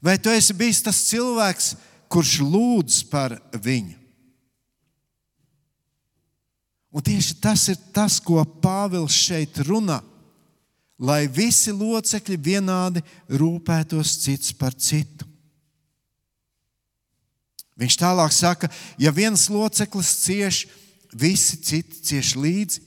Vai 0.00 0.16
tu 0.20 0.32
esi 0.32 0.56
bijis 0.56 0.82
tas 0.84 1.04
cilvēks, 1.08 1.74
kurš 2.12 2.40
lūdz 2.44 3.04
par 3.12 3.36
viņu? 3.52 3.96
Un 6.96 7.04
tieši 7.04 7.36
tas 7.44 7.66
ir 7.68 7.76
tas, 7.92 8.16
ko 8.24 8.40
Pāvils 8.62 9.12
šeit 9.12 9.58
runā. 9.68 10.00
Lai 10.96 11.26
visi 11.28 11.74
locekļi 11.76 12.38
vienādi 12.40 13.02
rūpētos 13.28 14.14
cits 14.22 14.54
par 14.56 14.72
citu. 14.72 15.26
Viņš 17.76 17.98
tālāk 18.00 18.32
saka, 18.32 18.70
ja 18.96 19.12
viens 19.12 19.44
loceklis 19.52 20.14
cieš, 20.22 20.62
visi 21.12 21.58
citi 21.62 22.02
cieš 22.02 22.34
līdzi. 22.40 22.82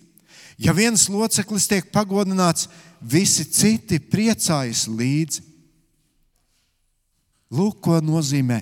Ja 0.59 0.73
viens 0.75 1.07
loceklis 1.07 1.69
tiek 1.71 1.87
pagodināts, 1.93 2.67
visi 2.99 3.45
citi 3.47 3.99
priecājas 3.99 4.87
līdzi. 4.91 5.45
Lūk, 7.55 7.79
ko 7.81 7.97
nozīmē 8.03 8.59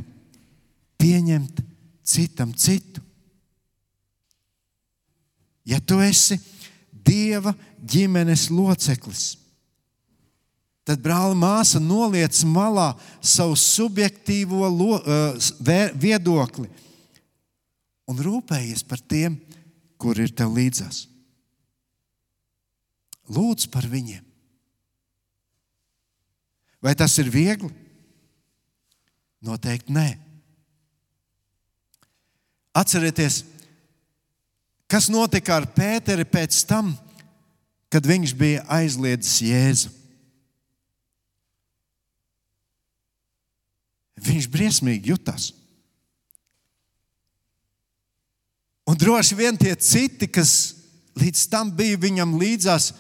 pieņemt 1.02 1.60
citam 2.08 2.54
citu. 2.56 3.02
Ja 5.68 5.82
tu 5.84 6.00
esi 6.00 6.38
Dieva 7.08 7.54
ģimenes 7.88 8.50
loceklis, 8.52 9.38
tad 10.88 11.00
brāli 11.04 11.38
māsa 11.40 11.80
noliec 11.80 12.36
malā 12.48 12.90
savu 13.24 13.56
subjektīvo 13.60 14.68
lo, 14.68 14.98
uh, 15.00 15.92
viedokli 15.96 16.68
un 18.08 18.22
rūpējies 18.24 18.86
par 18.88 19.02
tiem, 19.04 19.36
kur 20.00 20.20
ir 20.20 20.32
tev 20.36 20.54
līdzās. 20.56 21.06
Lūdz 23.28 23.68
par 23.74 23.88
viņiem. 23.92 24.24
Vai 26.84 26.94
tas 26.96 27.18
ir 27.20 27.32
viegli? 27.34 27.72
Noteikti 29.44 29.94
nē. 29.94 30.08
Atcerieties, 32.78 33.42
kas 34.90 35.10
notika 35.10 35.58
ar 35.58 35.66
Pēteri 35.74 36.26
pēc 36.30 36.62
tam, 36.70 36.94
kad 37.92 38.06
viņš 38.06 38.34
bija 38.38 38.66
aizliedzis 38.78 39.42
Jēzu. 39.42 39.94
Viņš 44.28 44.48
briesmīgi 44.54 45.14
jutās. 45.14 45.52
Un 48.88 48.96
droši 48.96 49.36
vien 49.36 49.58
tie 49.60 49.74
citi, 49.76 50.30
kas 50.32 50.78
līdz 51.20 51.48
tam 51.52 51.72
bija 51.76 52.00
viņam 52.00 52.38
līdzās, 52.40 52.94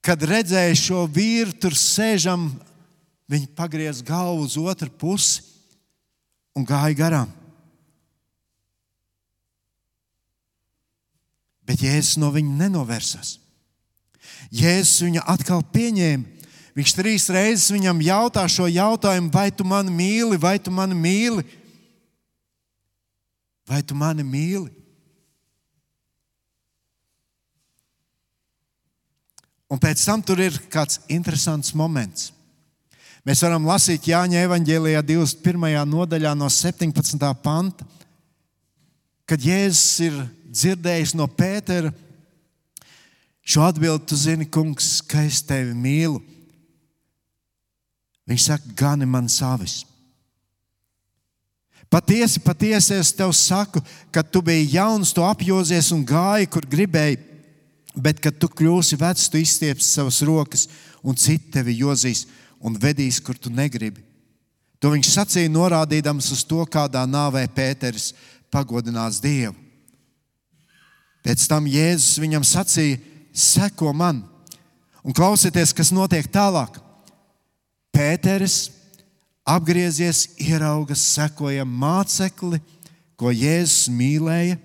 kad 0.00 0.22
redzēja 0.24 0.76
šo 0.78 1.04
vīru 1.04 1.52
tur 1.60 1.76
sēžam, 1.76 2.48
viņi 3.30 3.50
pagriez 3.56 4.00
galvu 4.02 4.46
uz 4.46 4.56
otru 4.56 4.88
pusi 4.88 5.44
un 6.56 6.64
gāja 6.64 6.96
garām. 6.96 7.36
Bet 11.68 11.84
Jēzus 11.84 12.16
no 12.18 12.32
viņa 12.34 12.56
nenovērsās. 12.64 13.36
Jēzus 14.50 15.04
viņu 15.04 15.22
atkal 15.28 15.60
pieņēma. 15.70 16.38
Viņš 16.74 16.92
trīs 16.96 17.26
reizes 17.34 17.70
viņam 17.74 18.00
jautā 18.02 18.46
šo 18.48 18.64
jautājumu, 18.70 19.28
vai 19.34 19.50
tu 19.52 19.66
mani 19.66 19.92
mīli, 19.92 20.38
vai 20.40 20.56
tu 20.62 20.72
mani 20.72 20.96
mīli? 20.96 21.44
Vai 23.70 23.84
tu 23.86 23.94
mani 23.94 24.24
mīli? 24.26 24.72
Un 29.70 29.78
pēc 29.78 30.02
tam 30.02 30.22
tur 30.26 30.40
ir 30.42 30.56
kāds 30.72 30.98
interesants 31.06 31.70
moments. 31.78 32.32
Mēs 33.22 33.44
varam 33.44 33.68
lasīt 33.68 34.08
Jāņa 34.10 34.42
evanģēlijā 34.48 35.02
21. 35.06 35.76
nodaļā 35.86 36.32
no 36.34 36.48
17. 36.50 37.28
panta, 37.44 37.86
kad 39.28 39.44
Jēzus 39.44 40.00
ir 40.08 40.16
dzirdējis 40.50 41.14
no 41.14 41.28
Pētera 41.30 41.92
šo 43.46 43.68
atbildi, 43.68 44.08
tu 44.10 44.18
zini, 44.18 44.48
kungs, 44.50 44.98
ka 45.06 45.22
es 45.26 45.42
tevi 45.46 45.76
mīlu. 45.76 46.18
Viņš 48.30 48.48
saka, 48.50 48.74
gani 48.78 49.06
man 49.10 49.30
savis. 49.30 49.80
Patiesi, 51.90 52.38
patiesi 52.38 52.94
es 52.94 53.10
tev 53.12 53.32
saku, 53.34 53.82
ka 54.14 54.22
tu 54.22 54.42
biji 54.46 54.76
jauns, 54.76 55.10
tu 55.12 55.24
apjozies 55.26 55.90
un 55.94 56.04
gāji, 56.06 56.46
kur 56.50 56.66
gribēji 56.70 57.18
Bet, 57.98 58.20
kad 58.22 58.36
tu 58.38 58.46
kļūsi 58.46 58.98
vecs, 59.00 59.26
tu 59.30 59.40
izstiepsi 59.40 59.88
savas 59.96 60.20
rokas, 60.22 60.68
un 61.02 61.18
citi 61.18 61.50
tevi 61.56 61.80
jozīs 61.80 62.26
un 62.62 62.76
vedīs, 62.78 63.18
kur 63.24 63.38
tu 63.38 63.50
negribi. 63.50 64.04
To 64.80 64.92
viņš 64.94 65.10
sacīja, 65.10 65.50
norādīdams 65.52 66.30
uz 66.32 66.44
to, 66.46 66.62
kādā 66.70 67.02
nāvē 67.08 67.42
Pēters 67.52 68.12
pagodinās 68.52 69.18
Dievu. 69.20 69.56
Pēc 71.20 71.42
tam 71.50 71.66
Jēzus 71.68 72.20
viņam 72.22 72.46
sacīja: 72.46 73.00
Seko 73.32 73.92
man, 73.92 74.22
un 75.04 75.16
klausieties, 75.16 75.74
kas 75.76 75.90
notiek 75.92 76.30
tālāk. 76.32 76.78
Pēters 77.92 78.70
apgriezies, 79.50 80.26
ierauga 80.38 80.94
sekojam 80.98 81.70
mācekli, 81.82 82.60
ko 83.18 83.32
Jēzus 83.34 83.90
mīlēja 83.92 84.58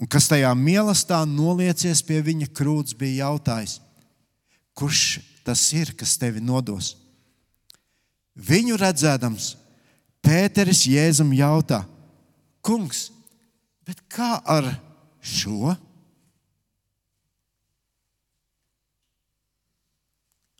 un 0.00 0.08
kas 0.10 0.28
tajā 0.30 0.52
mīlestībā 0.56 1.24
noliecies 1.28 2.02
pie 2.06 2.20
viņa 2.24 2.50
krūts, 2.56 2.96
bija 2.96 3.26
jautājis, 3.26 3.78
kurš 4.76 5.20
tas 5.46 5.62
ir, 5.76 5.92
kas 5.96 6.16
tevi 6.20 6.42
nodos? 6.44 6.94
Viņu 8.36 8.76
redzēdams, 8.80 9.54
Pēteris 10.26 10.82
Jēzum 10.90 11.30
jautā, 11.36 11.84
Kungs, 12.66 13.12
bet 13.86 14.00
kā 14.10 14.40
ar 14.42 14.66
šo? 15.22 15.70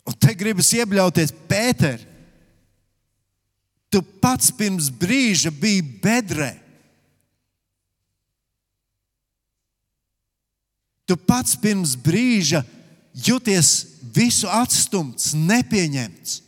Un 0.06 0.14
te 0.22 0.37
gribas 0.38 0.70
iebļauties, 0.78 1.35
Pēter, 1.50 1.98
tu 3.90 4.03
pats 4.22 4.51
pirms 4.55 4.88
brīža 4.90 5.53
biji 5.55 5.83
bedrē. 6.03 6.53
Tu 11.07 11.14
pats 11.16 11.55
pirms 11.62 11.94
brīža 11.94 12.64
jūties 13.14 13.70
visu 14.16 14.51
atstumts, 14.51 15.31
nepieņemts. 15.38 16.42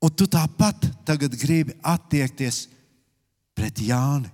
Un 0.00 0.12
tu 0.16 0.24
tāpat 0.24 0.88
tagad 1.04 1.34
gribi 1.36 1.76
attiekties 1.84 2.64
pret 3.54 3.82
Jāni. 3.84 4.30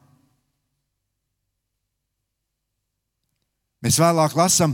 Mēs 3.82 3.98
vēlāk 4.00 4.34
lasām, 4.38 4.72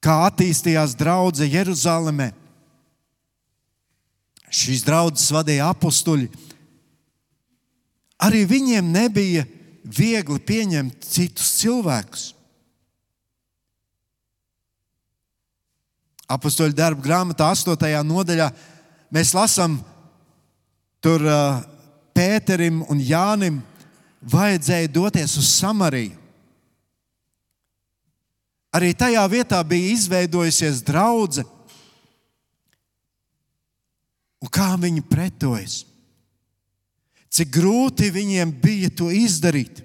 kā 0.00 0.20
attīstījās 0.28 0.96
draudzene 0.98 1.52
Jeruzalemē. 1.52 2.30
Šīs 4.50 4.82
draudzes 4.82 5.30
vadīja 5.30 5.68
apstuļi 5.70 6.30
Arī 8.20 8.44
viņiem 8.44 8.92
nebija 8.92 9.46
viegli 9.84 10.40
pieņemt 10.44 11.08
citus 11.08 11.54
cilvēkus. 11.62 12.26
Apostoliņa 16.30 16.76
darba 16.76 17.02
grāmatā, 17.02 17.48
8. 17.56 18.04
nodaļā, 18.06 18.50
mēs 19.10 19.32
lasām, 19.34 19.80
tur 21.02 21.24
uh, 21.26 21.64
Pēterim 22.14 22.84
un 22.92 23.00
Jānim 23.02 23.58
vajadzēja 24.20 24.92
doties 24.92 25.38
uz 25.40 25.48
Samariju. 25.56 26.19
Arī 28.74 28.92
tajā 28.94 29.22
vietā 29.30 29.58
bija 29.66 29.94
izveidojusies 29.96 30.84
draudzene. 30.86 31.48
Kā 34.50 34.72
viņi 34.80 35.02
pretojas? 35.06 35.84
cik 37.30 37.52
grūti 37.54 38.10
viņiem 38.12 38.52
bija 38.62 38.90
to 38.92 39.08
izdarīt. 39.14 39.84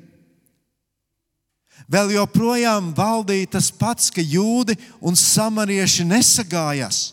Vēl 1.86 2.16
joprojām 2.16 2.90
valdīja 2.98 3.52
tas 3.58 3.70
pats, 3.70 4.10
ka 4.10 4.24
jūdi 4.24 4.74
un 5.06 5.18
samarieši 5.20 6.08
nesagājās. 6.10 7.12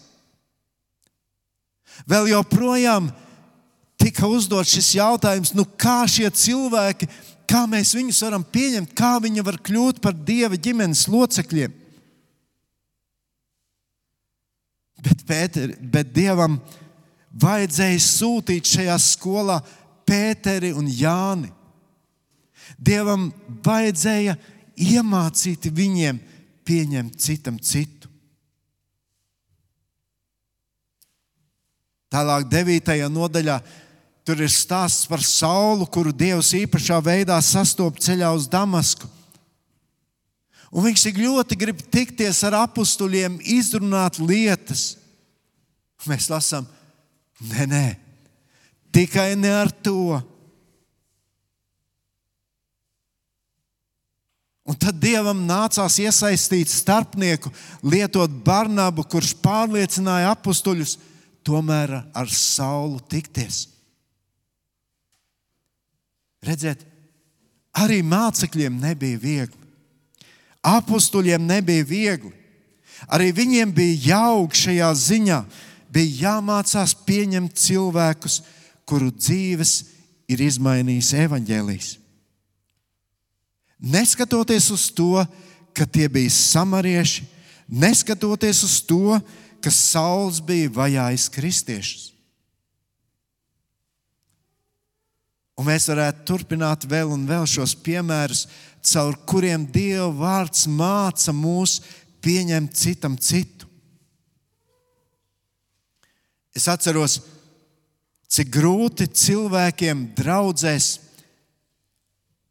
Vēl 2.09 2.31
joprojām 2.33 3.11
tika 4.01 4.27
uzdots 4.27 4.73
šis 4.73 4.95
jautājums, 4.97 5.53
nu 5.55 5.67
kā 5.77 6.03
šie 6.09 6.31
cilvēki, 6.33 7.07
kā 7.53 7.67
mēs 7.69 7.93
viņus 7.97 8.23
varam 8.25 8.45
pieņemt, 8.49 8.95
kā 8.97 9.17
viņi 9.21 9.45
var 9.45 9.59
kļūt 9.61 10.01
par 10.05 10.17
dieva 10.17 10.57
ģimenes 10.57 11.05
locekļiem. 11.13 11.79
Bet, 15.03 15.25
Pēter, 15.27 15.75
bet 15.93 16.13
dievam 16.15 16.61
vajadzēja 17.43 18.01
sūtīt 18.05 18.71
šajā 18.71 18.97
skolā 19.03 19.59
Pēteri 20.07 20.73
un 20.77 20.89
Jāni. 20.89 21.51
Dievam 22.79 23.29
vajadzēja 23.67 24.37
iemācīt 24.79 25.69
viņiem 25.75 26.21
pieņemt 26.67 27.19
citam 27.21 27.59
citu. 27.59 28.09
Tālāk, 32.13 32.45
9. 32.53 32.93
nodaļā, 33.09 33.57
tur 34.27 34.43
ir 34.43 34.51
stāsts 34.53 35.09
par 35.11 35.23
saulu, 35.27 35.87
kuru 35.87 36.13
Dievs 36.15 36.53
īpašā 36.57 37.01
veidā 37.05 37.39
sastopas 37.43 38.07
ceļā 38.07 38.31
uz 38.37 38.49
Damasku. 38.51 39.09
Un 40.73 40.87
viņš 40.87 41.05
tik 41.05 41.19
ļoti 41.21 41.59
grib 41.61 41.83
tikties 41.93 42.41
ar 42.49 42.63
apstuļiem, 42.63 43.37
izrunāt 43.45 44.17
lietas. 44.23 44.95
Mēs 46.09 46.31
lasām, 46.33 46.65
nē, 47.51 47.67
nē, 47.69 47.87
tikai 48.95 49.35
ne 49.37 49.53
ar 49.53 49.71
to. 49.85 50.17
Un 54.63 54.79
tad 54.79 54.97
dievam 55.03 55.43
nācās 55.45 55.99
iesaistīt 56.01 56.71
starpnieku, 56.71 57.51
lietot 57.85 58.33
Barnabu, 58.47 59.05
kurš 59.05 59.35
pārliecināja 59.43 60.33
apstuļus, 60.33 60.97
tomēr 61.45 61.99
ar 62.15 62.31
saulu 62.33 63.03
tikties. 63.11 63.72
Redziet, 66.43 66.83
arī 67.79 68.01
mācekļiem 68.03 68.81
nebija 68.83 69.19
viegli. 69.23 69.59
Apstuļiem 70.63 71.43
nebija 71.47 71.85
viegli. 71.87 72.33
Arī 73.11 73.33
viņiem 73.35 73.73
bija 73.75 74.13
jāaug 74.13 74.55
šajā 74.55 74.91
ziņā, 74.95 75.39
bija 75.91 76.29
jāmācās 76.29 76.95
pieņemt 77.07 77.57
cilvēkus, 77.59 78.43
kuru 78.87 79.11
dzīves 79.11 79.75
ir 80.31 80.43
izmainījis 80.47 81.13
evaņģēlijs. 81.25 81.91
Neskatoties 83.83 84.71
uz 84.71 84.87
to, 84.95 85.25
ka 85.75 85.87
tie 85.91 86.07
bija 86.07 86.31
samarieši, 86.31 87.25
neskatoties 87.67 88.63
uz 88.63 88.79
to, 88.87 89.19
ka 89.63 89.71
Sauls 89.75 90.39
bija 90.43 90.71
vajājis 90.71 91.27
kristiešus. 91.35 92.12
Un 95.63 95.69
mēs 95.71 95.85
varētu 95.87 96.25
turpināt 96.27 96.83
vēl 96.91 97.13
un 97.15 97.21
vēl 97.23 97.45
šos 97.47 97.77
piemērus, 97.87 98.49
caur 98.83 99.15
kuriem 99.31 99.63
Dieva 99.71 100.09
vārds 100.11 100.65
māca 100.67 101.31
mūs 101.31 101.77
pieņemt 102.19 102.75
citam 102.75 103.15
citu. 103.15 103.69
Es 106.51 106.67
atceros, 106.67 107.21
cik 108.27 108.51
grūti 108.57 109.07
cilvēkiem 109.07 110.01
draudzēs 110.19 110.89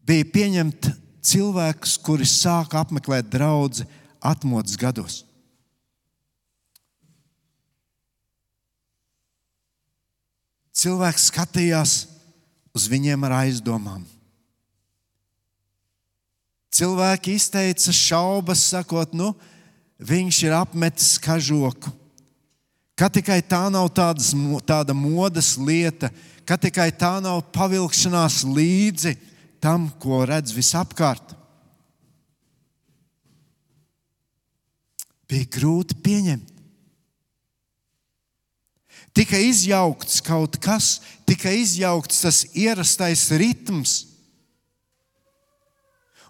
bija 0.08 0.30
pieņemt 0.32 0.88
cilvēkus, 1.19 1.97
kuri 2.00 2.30
sāka 2.32 2.80
apmeklēt 2.80 3.28
draugu 3.28 3.84
atmodas 4.24 4.80
gados. 4.80 5.19
Cilvēks 10.71 11.28
skatījās 11.28 11.97
uz 12.82 12.89
viņiem 12.89 13.28
ar 13.28 13.38
aizdomām. 13.44 14.02
Cilvēki 16.72 17.36
izteica 17.38 17.94
šaubas, 17.94 18.63
sakot, 18.72 19.13
nu, 19.13 19.34
viņš 20.02 20.38
ir 20.48 20.56
apmetis 20.56 21.17
kažoku. 21.22 21.91
Ka 22.98 23.10
tikai 23.12 23.41
tā 23.46 23.65
nav 23.74 23.89
tādas, 23.94 24.32
tāda 24.65 24.96
modes 24.96 25.54
lieta, 25.60 26.10
ka 26.48 26.58
tikai 26.58 26.89
tā 26.96 27.20
nav 27.22 27.44
pavilkšanās 27.54 28.41
līdzi 28.48 29.15
tam, 29.62 29.89
ko 30.02 30.24
redz 30.26 30.56
visapkārt. 30.56 31.36
Bija 35.30 35.48
grūti 35.54 35.98
pieņemt. 36.02 36.61
Tika 39.13 39.39
izjaukts 39.43 40.21
kaut 40.24 40.56
kas, 40.63 41.02
tika 41.28 41.52
izjaukts 41.52 42.24
tas 42.24 42.45
ierastais 42.56 43.28
ritms. 43.36 43.97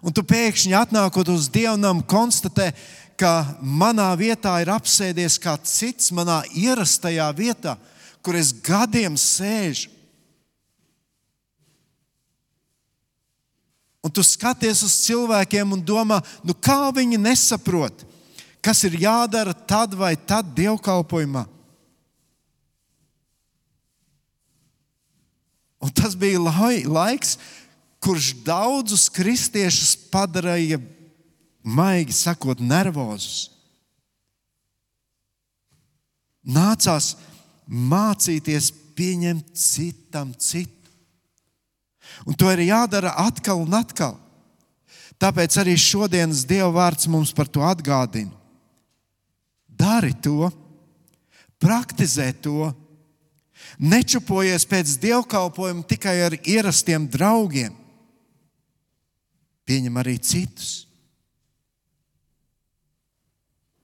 Un 0.02 0.10
tu 0.10 0.24
pēkšņi 0.26 0.74
atnākot 0.74 1.30
uz 1.30 1.46
dievnam, 1.52 2.00
konstatē, 2.02 2.72
ka 3.14 3.54
manā 3.62 4.08
vietā 4.18 4.56
ir 4.64 4.72
apsēdies 4.74 5.38
kāds 5.38 5.76
cits, 5.78 6.10
manā 6.10 6.40
ierastajā 6.58 7.28
vietā, 7.38 7.76
kur 8.18 8.34
es 8.34 8.50
gadiem 8.50 9.14
sēžu. 9.14 9.92
Un 14.02 14.10
tu 14.10 14.24
skaties 14.26 14.82
uz 14.82 14.94
cilvēkiem 15.04 15.76
un 15.76 15.82
domā, 15.86 16.18
nu 16.42 16.56
kā 16.58 16.90
viņi 16.90 17.20
nesaprot, 17.22 18.02
kas 18.58 18.82
ir 18.88 18.98
jādara 19.04 19.54
tad 19.54 19.94
vai 19.94 20.16
tad 20.18 20.50
dievkalpojumā. 20.58 21.44
Un 25.82 25.90
tas 25.90 26.14
bija 26.18 26.40
lai, 26.40 26.84
laiks, 26.86 27.36
kurš 28.02 28.32
daudzus 28.46 29.08
kristiešus 29.10 29.96
padarīja, 30.12 30.78
maigi 31.62 32.14
sakot, 32.14 32.62
nervozus. 32.62 33.50
Nācās 36.42 37.12
mācīties 37.66 38.72
pieņemt 38.98 39.54
citam 39.58 40.32
citu. 40.38 40.90
Un 42.26 42.34
to 42.38 42.50
ir 42.52 42.66
jādara 42.66 43.14
atkal 43.22 43.62
un 43.62 43.74
atkal. 43.78 44.18
Tāpēc 45.22 45.54
arī 45.62 45.76
šodienas 45.78 46.42
Dieva 46.50 46.72
vārds 46.74 47.06
mums 47.10 47.30
par 47.34 47.46
to 47.46 47.62
atgādina. 47.62 48.34
Dari 49.70 50.12
to, 50.22 50.50
praktizē 51.62 52.32
to, 52.42 52.72
nečupojies 53.78 54.66
pēc 54.68 54.96
dievkalpojuma 55.02 55.86
tikai 55.88 56.16
ar 56.28 56.38
ierastiem 56.42 57.08
draugiem. 57.10 57.74
Pieņem 59.68 60.00
arī 60.02 60.16
citus. 60.18 60.70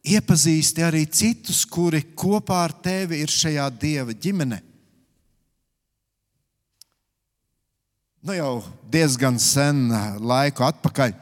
Iepazīsti 0.08 0.82
arī 0.86 1.04
citus, 1.10 1.64
kuri 1.68 2.00
kopā 2.16 2.62
ar 2.64 2.72
tevi 2.82 3.20
ir 3.22 3.30
šajā 3.32 3.68
dieva 3.76 4.14
ģimenē. 4.16 4.62
nu, 8.28 8.34
jau 8.34 8.62
diezgan 8.92 9.38
sen 9.40 9.88
laiku 10.20 10.66
atpakaļ. 10.66 11.14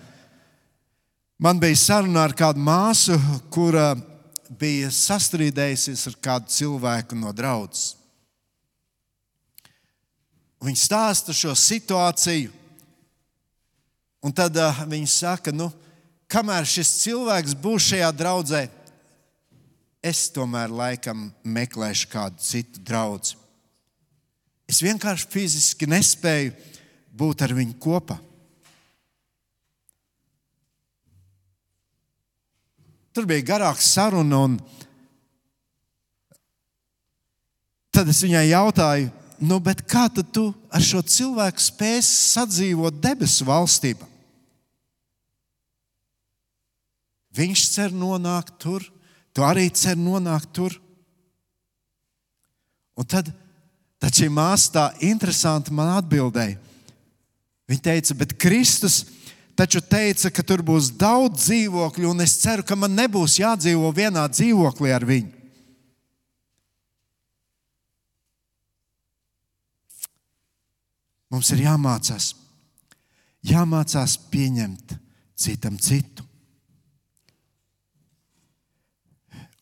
Man 1.38 1.60
bija 1.60 1.78
saruna 1.78 2.24
ar 2.26 2.34
kādu 2.34 2.62
māsu, 2.64 3.14
kura 3.52 3.92
bija 4.58 4.88
sastrīdējusies 4.90 6.06
ar 6.10 6.16
kādu 6.24 6.50
cilvēku 6.56 7.18
no 7.18 7.30
draudzes. 7.36 7.94
Viņa 10.64 10.80
stāsta 10.80 11.34
šo 11.36 11.52
situāciju, 11.58 12.52
un 14.24 14.32
tad 14.34 14.56
uh, 14.56 14.84
viņa 14.88 15.10
saka, 15.12 15.52
nu, 15.52 15.68
kamēr 16.32 16.64
šis 16.68 16.94
cilvēks 17.02 17.56
būs 17.60 17.90
šajā 17.90 18.08
draudzē, 18.16 18.62
es 20.06 20.28
tomēr 20.32 20.72
laikam 20.72 21.28
meklēšu 21.44 22.08
kādu 22.12 22.40
citu 22.42 22.80
draugu. 22.86 23.36
Es 24.66 24.80
vienkārši 24.82 25.28
fiziski 25.30 25.86
nespēju 25.86 26.54
būt 27.16 27.44
ar 27.46 27.54
viņu 27.54 27.76
kopā. 27.82 28.16
Tur 33.14 33.28
bija 33.28 33.46
garāka 33.48 33.80
saruna, 33.80 34.42
un 34.44 34.56
tad 37.94 38.10
es 38.12 38.18
viņai 38.20 38.42
jautāju, 38.50 39.08
nu, 39.40 39.60
kā 39.86 40.06
tu 40.12 40.46
ar 40.70 40.82
šo 40.82 41.02
cilvēku 41.02 41.62
spēsi 41.62 42.14
sadzīvot 42.34 43.00
debesu 43.02 43.46
valstībā? 43.48 44.06
Viņš 47.36 47.64
cer 47.74 47.92
nonākt 47.92 48.56
tur, 48.62 48.84
tu 49.36 49.44
arī 49.44 49.68
cer 49.68 49.98
nonākt 50.00 50.54
tur. 50.56 50.78
Un 52.96 53.04
tad, 53.04 53.28
tad 54.00 54.16
šī 54.16 54.30
māsa 54.32 54.72
tā 54.72 54.86
interesanti 55.04 55.74
man 55.76 55.92
atbildēja. 55.98 56.56
Viņa 57.68 57.82
teica, 57.82 58.16
bet 58.16 58.36
Kristus 58.40 59.02
taču 59.56 59.80
teica, 59.80 60.30
ka 60.30 60.44
tur 60.44 60.62
būs 60.64 60.92
daudz 60.96 61.48
dzīvokļu, 61.48 62.08
un 62.12 62.24
es 62.24 62.36
ceru, 62.42 62.64
ka 62.64 62.76
man 62.78 62.94
nebūs 62.96 63.38
jādzīvo 63.40 63.90
vienā 63.96 64.24
dzīvoklī 64.32 64.92
ar 64.92 65.04
viņu. 65.08 65.35
Mums 71.36 71.50
ir 71.52 71.66
jāmācās, 71.66 72.30
jāmācās 73.44 74.14
pieņemt 74.32 74.94
citam 75.36 75.74
citu. 75.76 76.24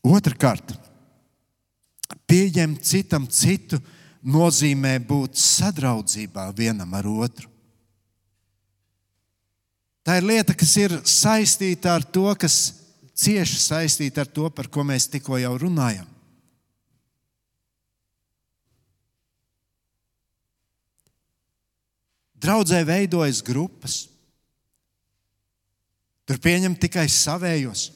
Otrakārt, 0.07 0.71
pieņemt 2.31 2.79
citam 2.87 3.25
citu 3.27 3.81
nozīmē 4.23 4.93
būt 5.03 5.35
sadraudzībā 5.35 6.47
vienam 6.55 6.95
ar 6.95 7.11
otru. 7.11 7.51
Tā 10.07 10.21
ir 10.21 10.31
lieta, 10.31 10.55
kas 10.55 10.77
ir 10.79 10.95
saistīta 11.03 11.97
ar 11.97 12.07
to, 12.07 12.29
kas 12.39 12.59
cieši 13.19 13.59
saistīta 13.59 14.23
ar 14.23 14.31
to, 14.31 14.47
par 14.47 14.71
ko 14.71 14.87
mēs 14.87 15.09
tikko 15.11 15.43
jau 15.43 15.57
runājam. 15.59 16.07
Draudzē 22.41 22.81
veidojas 22.87 23.41
grupas. 23.45 24.05
Tur 26.25 26.39
pieņem 26.41 26.75
tikai 26.77 27.05
savējos. 27.11 27.91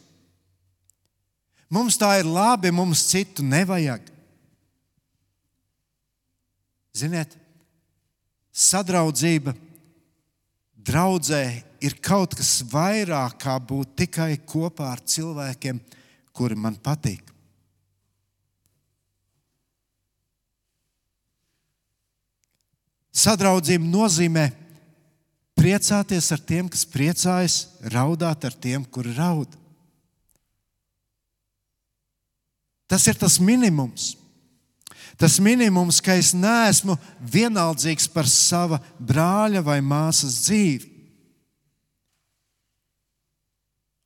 Mums 1.70 1.98
tā 2.02 2.16
ir 2.22 2.30
labi, 2.30 2.72
mums 2.74 3.04
citu 3.12 3.46
nevajag. 3.46 4.02
Ziniet, 6.98 7.36
sadraudzība 8.50 9.54
draudzē 10.74 11.44
ir 11.86 11.96
kaut 12.02 12.34
kas 12.38 12.60
vairāk 12.70 13.38
kā 13.44 13.56
būt 13.62 13.96
tikai 14.04 14.34
kopā 14.50 14.90
ar 14.96 15.04
cilvēkiem, 15.06 15.80
kuri 16.34 16.58
man 16.58 16.78
patīk. 16.82 17.29
Sadraudzība 23.16 23.86
nozīmē 23.86 24.50
priecāties 25.60 26.30
ar 26.32 26.40
tiem, 26.40 26.70
kas 26.72 26.86
priecājas, 26.88 27.58
raudāt 27.92 28.46
ar 28.48 28.56
tiem, 28.56 28.86
kuri 28.86 29.16
raud. 29.18 29.58
Tas 32.90 33.06
ir 33.10 33.18
tas 33.20 33.38
minimums. 33.38 34.16
Tas 35.20 35.36
minimums, 35.44 36.00
ka 36.00 36.16
es 36.16 36.32
neesmu 36.32 36.96
vienaldzīgs 37.20 38.08
par 38.14 38.30
sava 38.32 38.80
brāļa 38.98 39.62
vai 39.66 39.82
māsas 39.84 40.46
dzīvi. 40.46 40.88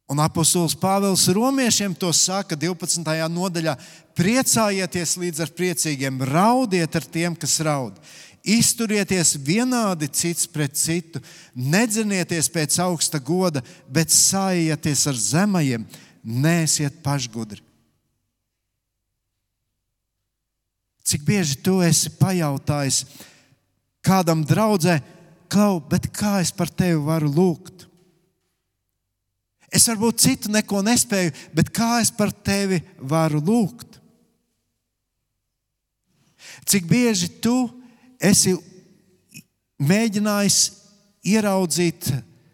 Un 0.10 0.20
apustulis 0.20 0.76
Pāvils 0.78 1.24
Romiešiem 1.32 1.94
to 1.96 2.10
saka 2.14 2.58
12. 2.60 3.06
nodaļā: 3.32 3.78
priecājieties 4.18 5.16
līdz 5.22 5.46
ar 5.46 5.54
priecīgiem, 5.56 6.20
raudiet 6.28 6.98
ar 7.00 7.08
tiem, 7.08 7.38
kas 7.40 7.56
raud. 7.64 7.96
Izturieties 8.44 9.38
vienādi 9.40 10.10
cits 10.12 10.50
pret 10.52 10.76
citu, 10.76 11.22
nedzinieties 11.56 12.50
pēc 12.52 12.76
augsta 12.84 13.22
goda, 13.24 13.62
bet 13.88 14.12
sājieties 14.12 15.06
ar 15.08 15.16
zemajiem, 15.16 15.86
neesiet 16.24 16.98
pašgudri. 17.06 17.62
Cik 21.08 21.24
bieži 21.24 21.56
tu 21.64 21.78
esi 21.84 22.12
pajautājis 22.20 23.04
kādam 24.04 24.44
draudzē, 24.44 24.98
klau, 25.52 25.80
bet 25.80 26.10
kā 26.12 26.42
es 26.44 26.52
par 26.52 26.72
tevi 26.72 27.00
varu 27.00 27.30
lūgt? 27.32 27.86
Es 29.74 29.88
varbūt 29.88 30.20
citu 30.20 30.52
neko 30.52 30.82
nespēju, 30.84 31.32
bet 31.56 31.72
kā 31.74 32.02
es 32.04 32.12
par 32.12 32.32
tevi 32.32 32.82
varu 33.00 33.40
lūgt? 33.40 34.02
Cik 36.68 36.92
bieži 36.92 37.32
tu 37.40 37.56
esi 37.56 37.83
mēģinājis 39.84 40.60
ieraudzīt 41.28 42.08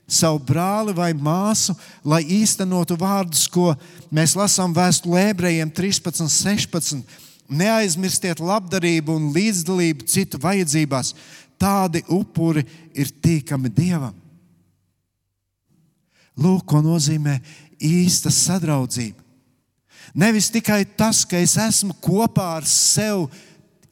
savu 0.09 0.41
brāli 0.41 0.93
vai 0.97 1.11
māsu, 1.13 1.75
lai 2.03 2.23
īstenotu 2.39 2.97
vārdus, 2.99 3.45
ko 3.51 3.73
mēs 4.13 4.35
lasām 4.37 4.73
vēstulē 4.73 5.29
ebrejiem 5.29 5.69
13, 5.69 6.25
16. 6.25 7.03
Neaizmirstiet 7.49 8.41
labdarību 8.41 9.15
un 9.17 9.29
līdzdalību 9.33 10.05
citu 10.09 10.41
vajadzībās. 10.41 11.13
Tādi 11.59 12.03
upuri 12.13 12.63
ir 12.93 13.09
tīkami 13.21 13.71
dievam. 13.73 14.13
Lūk, 16.39 16.63
ko 16.69 16.79
nozīmē 16.81 17.39
īsta 17.83 18.31
sadraudzība. 18.31 19.19
Nevis 20.15 20.47
tikai 20.49 20.83
tas, 20.97 21.21
ka 21.27 21.37
es 21.37 21.57
esmu 21.59 21.93
kopā 22.01 22.55
ar 22.57 22.65
sevi 22.65 23.27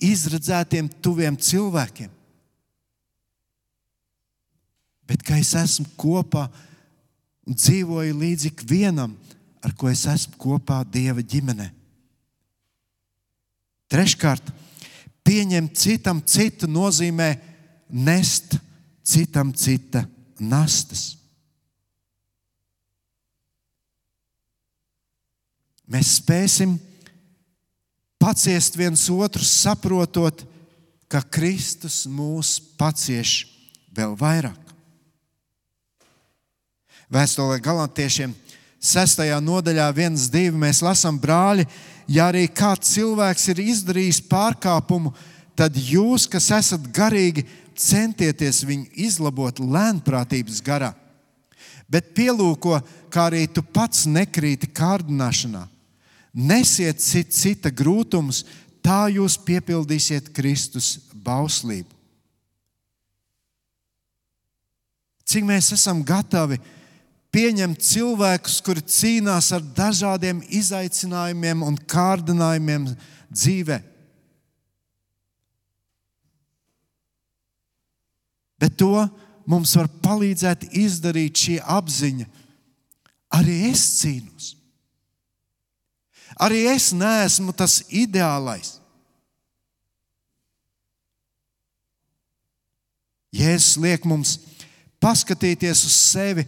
izredzētiem, 0.03 0.89
tuviem 1.01 1.37
cilvēkiem. 1.37 2.11
Bet 5.07 5.23
kā 5.23 5.37
es 5.39 5.53
esmu 5.55 5.87
kopā 5.99 6.47
un 7.47 7.55
dzīvoju 7.55 8.17
līdz 8.19 8.49
ikvienam, 8.51 9.15
ar 9.63 9.73
ko 9.77 9.89
es 9.89 10.03
esmu 10.09 10.35
kopā 10.41 10.81
Dieva 10.91 11.23
ģimenē. 11.23 11.69
Treškārt, 13.87 14.49
pieņemt 15.23 15.77
citam 15.79 16.19
citu 16.27 16.67
nozīmē 16.67 17.29
nest 17.87 18.57
citam 19.07 19.53
cita 19.55 20.03
nastas. 20.39 21.13
Mēs 25.87 26.17
spēsim 26.19 26.75
paciest 28.27 28.75
viens 28.75 29.07
otru, 29.07 29.43
saprotot, 29.43 30.43
ka 31.07 31.21
Kristus 31.23 32.03
mūs 32.11 32.57
pacieš 32.75 33.45
vēl 33.95 34.17
vairāk. 34.19 34.73
Vēstulē 37.07 37.61
galantiešiem 37.63 38.33
6. 38.83 39.23
nodaļā, 39.39 39.85
1,2 39.95 40.51
mēs 40.59 40.83
lasām, 40.83 41.15
brāļi, 41.15 41.63
ja 42.11 42.27
arī 42.27 42.43
kāds 42.51 42.91
cilvēks 42.97 43.47
ir 43.53 43.63
izdarījis 43.63 44.19
pārkāpumu, 44.27 45.13
tad 45.55 45.79
jūs, 45.79 46.27
kas 46.27 46.49
esat 46.59 46.91
garīgi, 46.91 47.45
centieties 47.79 48.59
viņu 48.67 48.91
izlabot 49.07 49.63
lēnprātības 49.63 50.59
garā. 50.65 50.91
Bet 51.87 52.11
pielūko, 52.17 52.81
kā 53.07 53.29
arī 53.31 53.45
tu 53.47 53.63
pats 53.63 54.03
nekrīti 54.11 54.67
kārdināšanā 54.75 55.63
Nesiet 56.37 57.01
cit, 57.01 57.33
cita 57.33 57.71
grūtumus, 57.73 58.43
tā 58.85 59.07
jūs 59.09 59.39
piepildīsiet 59.41 60.29
Kristus 60.35 60.97
bauslību. 61.25 61.89
Cik 65.27 65.43
mēs 65.43 65.73
esam 65.75 66.03
gatavi 66.07 66.59
pieņemt 67.35 67.81
cilvēkus, 67.83 68.61
kuri 68.63 68.85
cīnās 68.85 69.49
ar 69.57 69.65
dažādiem 69.75 70.39
izaicinājumiem 70.45 71.65
un 71.67 71.75
kārdinājumiem 71.89 72.87
dzīvē. 73.33 73.81
Bet 78.57 78.77
to 78.79 78.93
mums 79.45 79.75
var 79.77 79.89
palīdzēt 80.01 80.69
izdarīt 80.77 81.43
šī 81.43 81.57
apziņa. 81.61 82.29
Arī 83.37 83.57
es 83.69 83.83
cīnos. 83.99 84.56
Arī 86.37 86.67
es 86.69 86.91
neesmu 86.93 87.53
tas 87.55 87.81
ideālais. 87.89 88.75
Jēzus 93.33 93.77
liek 93.81 94.05
mums 94.07 94.37
paskatīties 95.01 95.83
uz 95.85 95.95
sevi, 95.97 96.45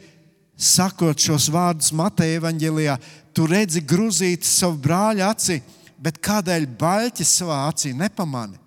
sakot 0.60 1.20
šos 1.20 1.50
vārdus 1.54 1.92
Mateja 1.96 2.40
evanģēlijā. 2.40 2.96
Tu 3.34 3.46
redzi 3.50 3.82
grūzīti 3.86 4.48
savu 4.48 4.80
brāļa 4.84 5.30
acī, 5.34 5.60
bet 5.98 6.22
kādēļ 6.24 6.68
baļķis 6.80 7.36
savā 7.42 7.64
acī 7.70 7.94
nepamani? 7.98 8.60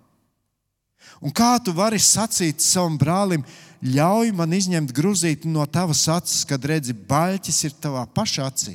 Un 1.23 1.31
kā 1.31 1.55
tu 1.63 1.75
vari 1.75 2.01
sacīt 2.03 2.63
savam 2.65 2.97
brālim, 2.99 3.45
ļauj 3.83 4.33
man 4.35 4.55
izņemt 4.57 4.91
grūzīti 4.95 5.51
no 5.51 5.67
tavas 5.71 6.03
acis, 6.11 6.43
kad 6.49 6.65
redzi, 6.67 6.95
baļķis 6.95 7.65
ir 7.69 7.79
tavā 7.79 8.03
pašā 8.11 8.49
acī? 8.51 8.75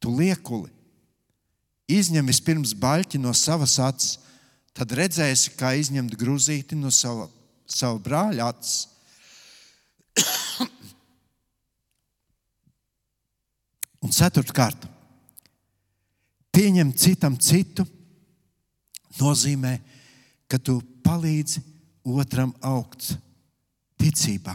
Tu 0.00 0.12
liekuli. 0.12 0.73
Izņem 1.90 2.26
vispirms 2.30 2.72
baļķi 2.80 3.18
no 3.20 3.32
savas 3.36 3.78
acis, 3.82 4.18
tad 4.74 4.92
redzēsi, 4.96 5.50
kā 5.58 5.74
izņemt 5.76 6.16
grūzīti 6.18 6.74
no 6.78 6.90
sava, 6.90 7.28
sava 7.68 7.98
brāļa 8.00 8.48
acis. 8.54 8.88
Un 14.04 14.10
ceturtkārt, 14.12 14.88
pieņemt 16.54 16.96
citam 17.00 17.36
citu 17.36 17.84
nozīmē, 19.20 19.80
ka 20.48 20.58
tu 20.58 20.80
palīdzi 21.04 21.60
otram 22.04 22.54
augt 22.64 23.18
ticībā. 24.00 24.54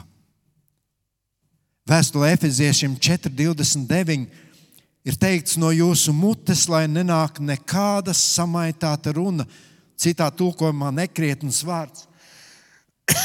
Vēstulē 1.89 2.33
Efeziešiem 2.35 2.93
4,29 3.01 4.48
ir 5.07 5.17
teikts 5.19 5.57
no 5.59 5.71
jūsu 5.73 6.13
mutes, 6.15 6.67
lai 6.69 6.85
nenāk 6.89 7.39
nekāda 7.43 8.13
samaitāta 8.15 9.13
runa, 9.15 9.45
citā 9.99 10.29
tulkojumā 10.31 10.91
nekrietns 10.95 11.61
vārds, 11.67 12.07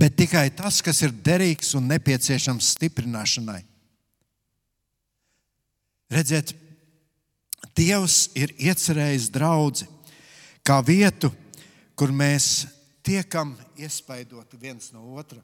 bet 0.00 0.16
tikai 0.18 0.48
tas, 0.54 0.80
kas 0.84 1.02
ir 1.02 1.12
derīgs 1.12 1.74
un 1.78 1.88
nepieciešams 1.90 2.74
stiprināšanai. 2.76 3.60
Redziet, 6.08 6.54
Dievs 7.78 8.32
ir 8.34 8.50
iecerējis 8.58 9.28
draugu 9.30 9.86
kā 10.66 10.80
vietu, 10.82 11.30
kur 11.94 12.10
mēs 12.10 12.66
tiekam 13.06 13.54
iespaidoti 13.78 14.58
viens 14.58 14.90
no 14.94 15.04
otra. 15.14 15.38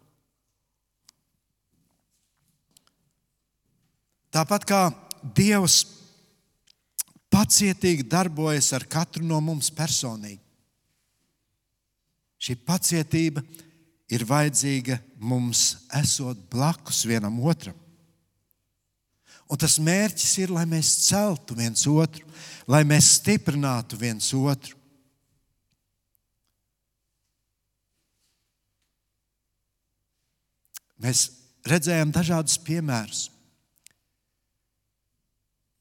Tāpat 4.35 4.67
kā 4.67 4.81
Dievs 5.37 5.85
pacietīgi 7.33 8.07
darbojas 8.11 8.73
ar 8.77 8.87
katru 8.91 9.25
no 9.27 9.39
mums 9.43 9.71
personīgi. 9.75 10.43
Šī 12.45 12.59
pacietība 12.67 13.41
ir 14.13 14.27
vajadzīga 14.29 14.99
mums, 15.17 15.87
esot 15.97 16.43
blakus 16.53 17.05
vienam 17.09 17.39
otram. 17.41 17.77
Un 19.49 19.61
tas 19.61 19.77
mērķis 19.81 20.33
ir, 20.43 20.53
lai 20.53 20.65
mēs 20.69 20.91
celtu 21.07 21.57
viens 21.57 21.85
otru, 21.89 22.25
lai 22.69 22.83
mēs 22.89 23.15
stiprinātu 23.21 23.99
viens 24.01 24.31
otru. 24.37 24.77
Mēs 31.05 31.27
redzējām 31.69 32.13
dažādus 32.15 32.57
piemērus 32.65 33.29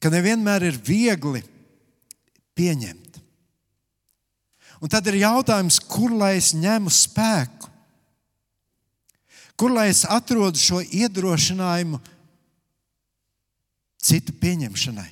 ka 0.04 0.12
nevienmēr 0.12 0.66
ir 0.68 0.80
viegli 0.84 1.40
pieņemt. 2.60 3.22
Un 4.84 4.92
tad 4.92 5.08
ir 5.08 5.22
jautājums, 5.22 5.80
kur 5.80 6.12
lai 6.12 6.34
es 6.36 6.52
ņemu 6.52 6.92
spēku, 6.92 7.70
kur 9.56 9.72
lai 9.72 9.88
es 9.94 10.04
atrodu 10.04 10.60
šo 10.60 10.82
iedrošinājumu 10.84 12.02
citu 14.04 14.36
pieņemšanai. 14.44 15.12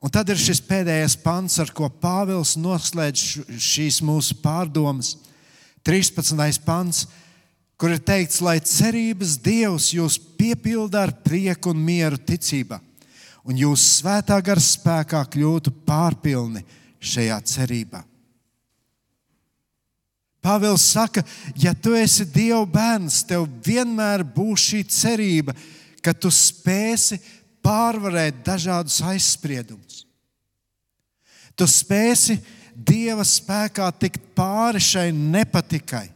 Un 0.00 0.08
tad 0.08 0.32
ir 0.32 0.40
šis 0.40 0.62
pēdējais 0.64 1.18
pants, 1.20 1.58
ar 1.60 1.74
ko 1.76 1.90
Pāvils 1.92 2.54
noslēdz 2.56 3.24
šīs 3.60 4.00
mūsu 4.00 4.38
pārdomas. 4.40 5.18
13. 5.84 6.64
pants, 6.64 7.04
kur 7.80 7.94
ir 7.94 8.02
teikts, 8.04 8.42
lai 8.44 8.58
cerības 8.60 9.38
Dievs 9.40 9.88
jūs 9.96 10.18
piepilda 10.36 11.06
ar 11.06 11.14
prieku 11.24 11.72
un 11.72 11.80
mieru 11.80 12.20
ticībā, 12.20 12.76
un 13.48 13.56
jūs 13.56 13.86
svētā 13.96 14.36
gara 14.44 14.60
spēkā 14.60 15.22
kļūtu 15.32 15.72
pārpilni 15.88 16.60
šajā 17.00 17.40
cerībā. 17.48 18.02
Pāvils 20.44 20.84
saka, 20.92 21.24
ja 21.56 21.72
tu 21.76 21.92
esi 21.96 22.24
Dieva 22.28 22.62
bērns, 22.68 23.22
tev 23.28 23.48
vienmēr 23.64 24.24
būs 24.24 24.70
šī 24.70 24.84
cerība, 24.88 25.56
ka 26.00 26.12
tu 26.16 26.28
spēsi 26.32 27.18
pārvarēt 27.64 28.40
dažādus 28.44 29.00
aizspriedumus. 29.04 30.04
Tu 31.56 31.68
spēsi 31.68 32.38
Dieva 32.72 33.24
spēkā 33.24 33.88
tikt 34.00 34.32
pāri 34.36 34.80
šai 34.80 35.10
nepatikai. 35.12 36.08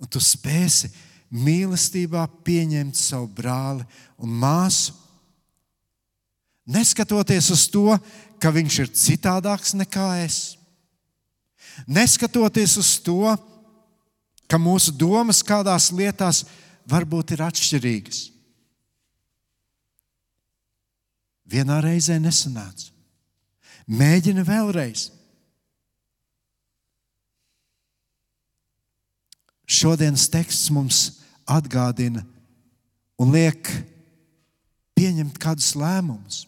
Un 0.00 0.08
tu 0.08 0.20
spēsi 0.22 0.90
mīlestībā 1.30 2.24
pieņemt 2.44 2.96
savu 2.98 3.28
brāli 3.36 3.84
un 4.18 4.32
māsu. 4.40 4.96
Neskatoties 6.70 7.50
uz 7.50 7.66
to, 7.70 7.94
ka 8.40 8.52
viņš 8.54 8.80
ir 8.84 8.90
citādāks 8.94 9.74
nekā 9.78 10.08
es. 10.24 10.40
Neskatoties 11.86 12.76
uz 12.80 12.96
to, 13.04 13.34
ka 14.50 14.58
mūsu 14.58 14.92
domas 14.96 15.42
kādās 15.46 15.90
lietās 15.94 16.44
varbūt 16.90 17.36
ir 17.36 17.44
atšķirīgas. 17.46 18.20
Vienā 21.50 21.80
reizē 21.82 22.18
nesanāca. 22.22 22.90
Mēģina 23.90 24.44
vēlreiz. 24.46 25.08
Šodienas 29.70 30.26
teksts 30.26 30.70
mums 30.74 30.98
atgādina 31.46 32.24
un 33.20 33.30
liek 33.30 33.68
pieņemt 34.98 35.38
kādus 35.38 35.76
lēmumus. 35.78 36.42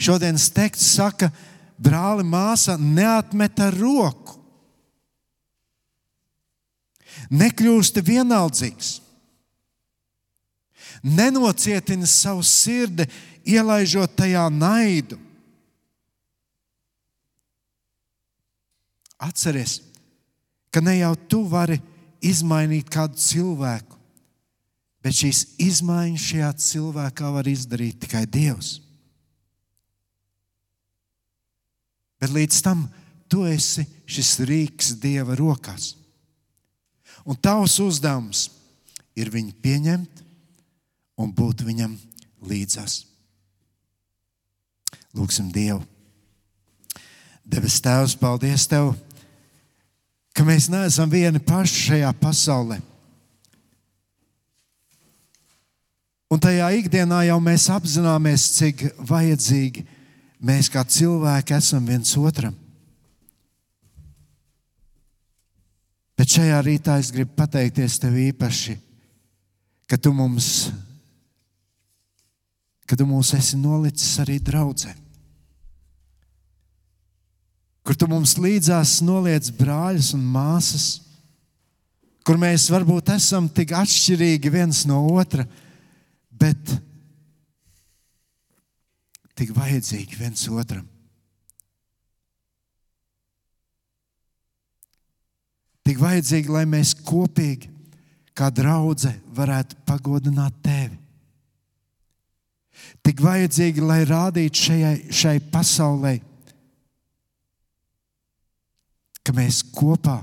Šodienas 0.00 0.50
teksts 0.52 0.98
saka, 0.98 1.30
brāli, 1.80 2.26
māsa 2.26 2.76
neatmeta 2.76 3.70
roku, 3.72 4.36
nekļūst 7.32 8.02
vienaldzīgs, 8.04 8.90
nenocietina 11.00 12.08
savu 12.08 12.44
sirdi, 12.44 13.08
ielaižot 13.48 14.12
tajā 14.20 14.44
naidu. 14.52 15.16
Atceries, 19.20 19.80
ka 20.72 20.84
ne 20.84 20.98
jau 21.00 21.14
tu 21.28 21.40
vari 21.48 21.80
izmainīt 22.24 22.90
kādu 22.92 23.18
cilvēku, 23.20 23.96
bet 25.00 25.16
šīs 25.16 25.42
izmaiņas 25.60 26.26
šajā 26.30 26.50
cilvēkā 26.66 27.32
var 27.32 27.48
izdarīt 27.48 28.00
tikai 28.04 28.26
Dievs. 28.28 28.78
Bet 32.20 32.34
līdz 32.34 32.60
tam 32.64 32.84
tu 33.32 33.46
esi 33.48 33.86
šis 34.10 34.34
rīks 34.44 34.94
Dieva 35.00 35.36
rokās. 35.38 35.94
Un 37.24 37.36
tavs 37.36 37.78
uzdevums 37.80 38.48
ir 39.16 39.32
viņu 39.32 39.54
pieņemt 39.62 40.24
un 41.20 41.32
būt 41.36 41.64
viņam 41.64 41.96
līdzās. 42.48 43.04
Lūksim 45.16 45.50
Dievu. 45.52 45.82
Debes 47.50 47.80
Tēvs, 47.82 48.14
paldies 48.20 48.68
Tev, 48.70 48.92
ka 50.36 50.46
mēs 50.46 50.68
neesam 50.72 51.10
vieni 51.10 51.42
paši 51.42 51.84
šajā 51.86 52.10
pasaulē. 52.20 52.80
Un 56.30 56.38
tajā 56.38 56.68
ikdienā 56.78 57.24
jau 57.26 57.38
mēs 57.42 57.66
apzināmies, 57.74 58.44
cik 58.54 58.84
vajadzīgi 59.08 59.82
mēs 60.46 60.70
kā 60.70 60.84
cilvēki 60.86 61.56
esam 61.56 61.88
viens 61.88 62.12
otram. 62.16 62.54
Bet 66.14 66.30
šajā 66.36 66.60
rītā 66.62 67.00
es 67.00 67.10
gribu 67.10 67.34
pateikties 67.34 67.98
tev 67.98 68.14
īpaši, 68.20 68.76
ka 69.90 69.98
tu 69.98 70.12
mums 70.14 70.68
ka 72.90 72.98
tu 72.98 73.06
mūs 73.06 73.36
esi 73.38 73.54
nolicis 73.54 74.18
arī 74.18 74.40
draudzē. 74.42 74.90
Kur 77.90 77.96
tu 77.98 78.06
mums 78.06 78.36
līdzās 78.38 79.00
noliec 79.02 79.48
brāļus 79.58 80.12
un 80.14 80.20
māsas, 80.30 80.84
kur 82.22 82.38
mēs 82.38 82.68
varbūt 82.70 83.10
esam 83.16 83.48
tik 83.50 83.72
atšķirīgi 83.74 84.52
viens 84.54 84.84
no 84.86 85.00
otra, 85.10 85.42
bet 86.30 86.70
tik 89.34 89.50
vajadzīgi 89.58 90.20
viens 90.20 90.46
otram. 90.54 90.86
Tik 95.82 95.98
vajadzīgi, 95.98 96.54
lai 96.54 96.64
mēs 96.70 96.94
kopīgi, 96.94 97.74
kā 98.38 98.54
draudzene, 98.54 99.18
varētu 99.34 99.82
pagodināt 99.90 100.62
tevi. 100.62 100.94
Tik 103.02 103.26
vajadzīgi, 103.26 103.82
lai 103.82 104.04
rādītu 104.06 104.68
šajai, 104.70 104.96
šai 105.10 105.38
pasaulē, 105.50 106.20
ka 109.24 109.34
mēs 109.36 109.62
kopā 109.74 110.18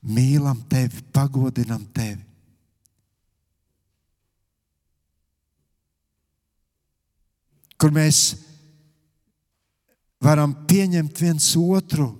mīlam 0.00 0.62
tevi, 0.70 1.02
pagodinam 1.12 1.84
tevi. 1.94 2.22
Kur 7.80 7.92
mēs 7.96 8.34
varam 10.20 10.52
pieņemt 10.68 11.20
viens 11.22 11.46
otru 11.56 12.10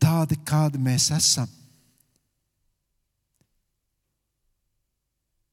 tādi, 0.00 0.36
kādi 0.44 0.80
mēs 0.80 1.08
esam. 1.16 1.48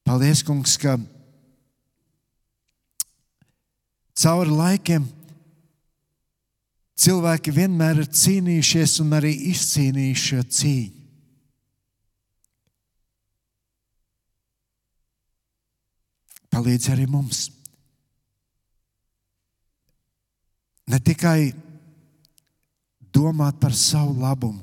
Paldies, 0.04 0.42
Kungs, 0.44 0.76
ka 0.76 0.98
cauri 4.20 4.52
laikiem 4.52 5.06
cilvēki 7.04 7.52
vienmēr 7.52 8.00
ir 8.02 8.08
cīnījušies 8.08 9.00
un 9.04 9.16
arī 9.18 9.32
izcīnījuši 9.50 10.28
šo 10.30 10.44
cīņu. 10.58 11.00
Palīdz 16.54 16.92
arī 16.94 17.08
mums. 17.10 17.48
Ne 20.86 21.00
tikai 21.02 21.50
domāt 23.14 23.58
par 23.58 23.74
savu 23.74 24.14
labumu, 24.20 24.62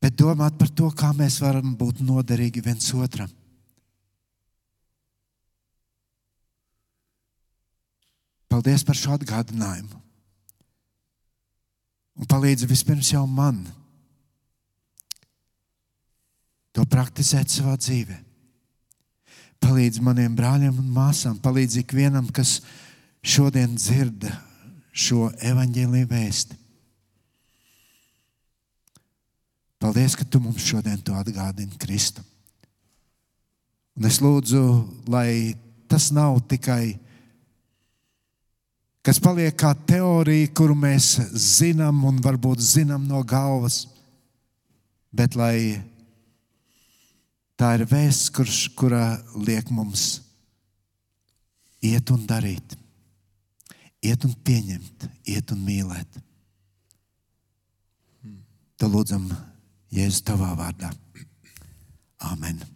bet 0.00 0.16
domāt 0.16 0.56
par 0.58 0.70
to, 0.72 0.88
kā 0.96 1.12
mēs 1.18 1.40
varam 1.42 1.74
būt 1.76 2.00
noderīgi 2.06 2.64
viens 2.64 2.88
otram. 2.96 3.30
Paldies 8.62 8.84
par 8.86 8.94
šo 8.94 9.16
atgādinājumu. 9.16 9.96
Un 12.22 12.28
palīdzi 12.30 12.68
vispirms 12.70 13.08
jau 13.10 13.24
man 13.26 13.58
to 16.70 16.84
praktizēt 16.86 17.50
savā 17.50 17.74
dzīvē. 17.74 18.20
Palīdzi 19.66 20.06
maniem 20.06 20.38
brāļiem 20.38 20.78
un 20.78 20.94
māsām, 20.94 21.42
palīdzi 21.42 21.82
ikvienam, 21.82 22.30
kas 22.30 22.60
šodien 23.18 23.74
dzird 23.74 24.30
šo 24.94 25.32
evaņģēlīju 25.42 26.14
vēsti. 26.14 26.62
Paldies, 29.82 30.14
ka 30.14 30.22
tu 30.22 30.38
mums 30.38 30.62
šodien 30.62 31.02
to 31.02 31.18
atgādini, 31.18 31.82
Kristu. 31.82 32.22
Un 33.98 34.06
es 34.06 34.22
lūdzu, 34.22 34.62
lai 35.10 35.56
tas 35.90 36.12
nav 36.14 36.44
tikai 36.46 36.92
kas 39.02 39.20
paliek 39.22 39.54
kā 39.58 39.72
teorija, 39.86 40.50
kuru 40.56 40.76
mēs 40.78 41.14
zinām 41.34 42.04
un 42.08 42.20
varbūt 42.22 42.62
zinām 42.62 43.06
no 43.08 43.22
galvas, 43.26 43.84
bet 45.12 45.36
lai 45.38 45.82
tā 47.58 47.74
ir 47.78 47.86
vēsts, 47.90 48.30
kurš, 48.34 48.60
kurā 48.78 49.06
liek 49.46 49.70
mums 49.70 50.20
iet 51.82 52.10
un 52.14 52.26
darīt, 52.26 52.76
iet 54.02 54.26
un 54.26 54.34
pieņemt, 54.46 55.08
iet 55.34 55.54
un 55.54 55.64
mīlēt. 55.66 56.20
Tad 58.78 58.90
lūdzam, 58.90 59.28
Jēzus, 59.94 60.24
tavā 60.26 60.54
vārdā. 60.58 60.90
Amen. 62.32 62.71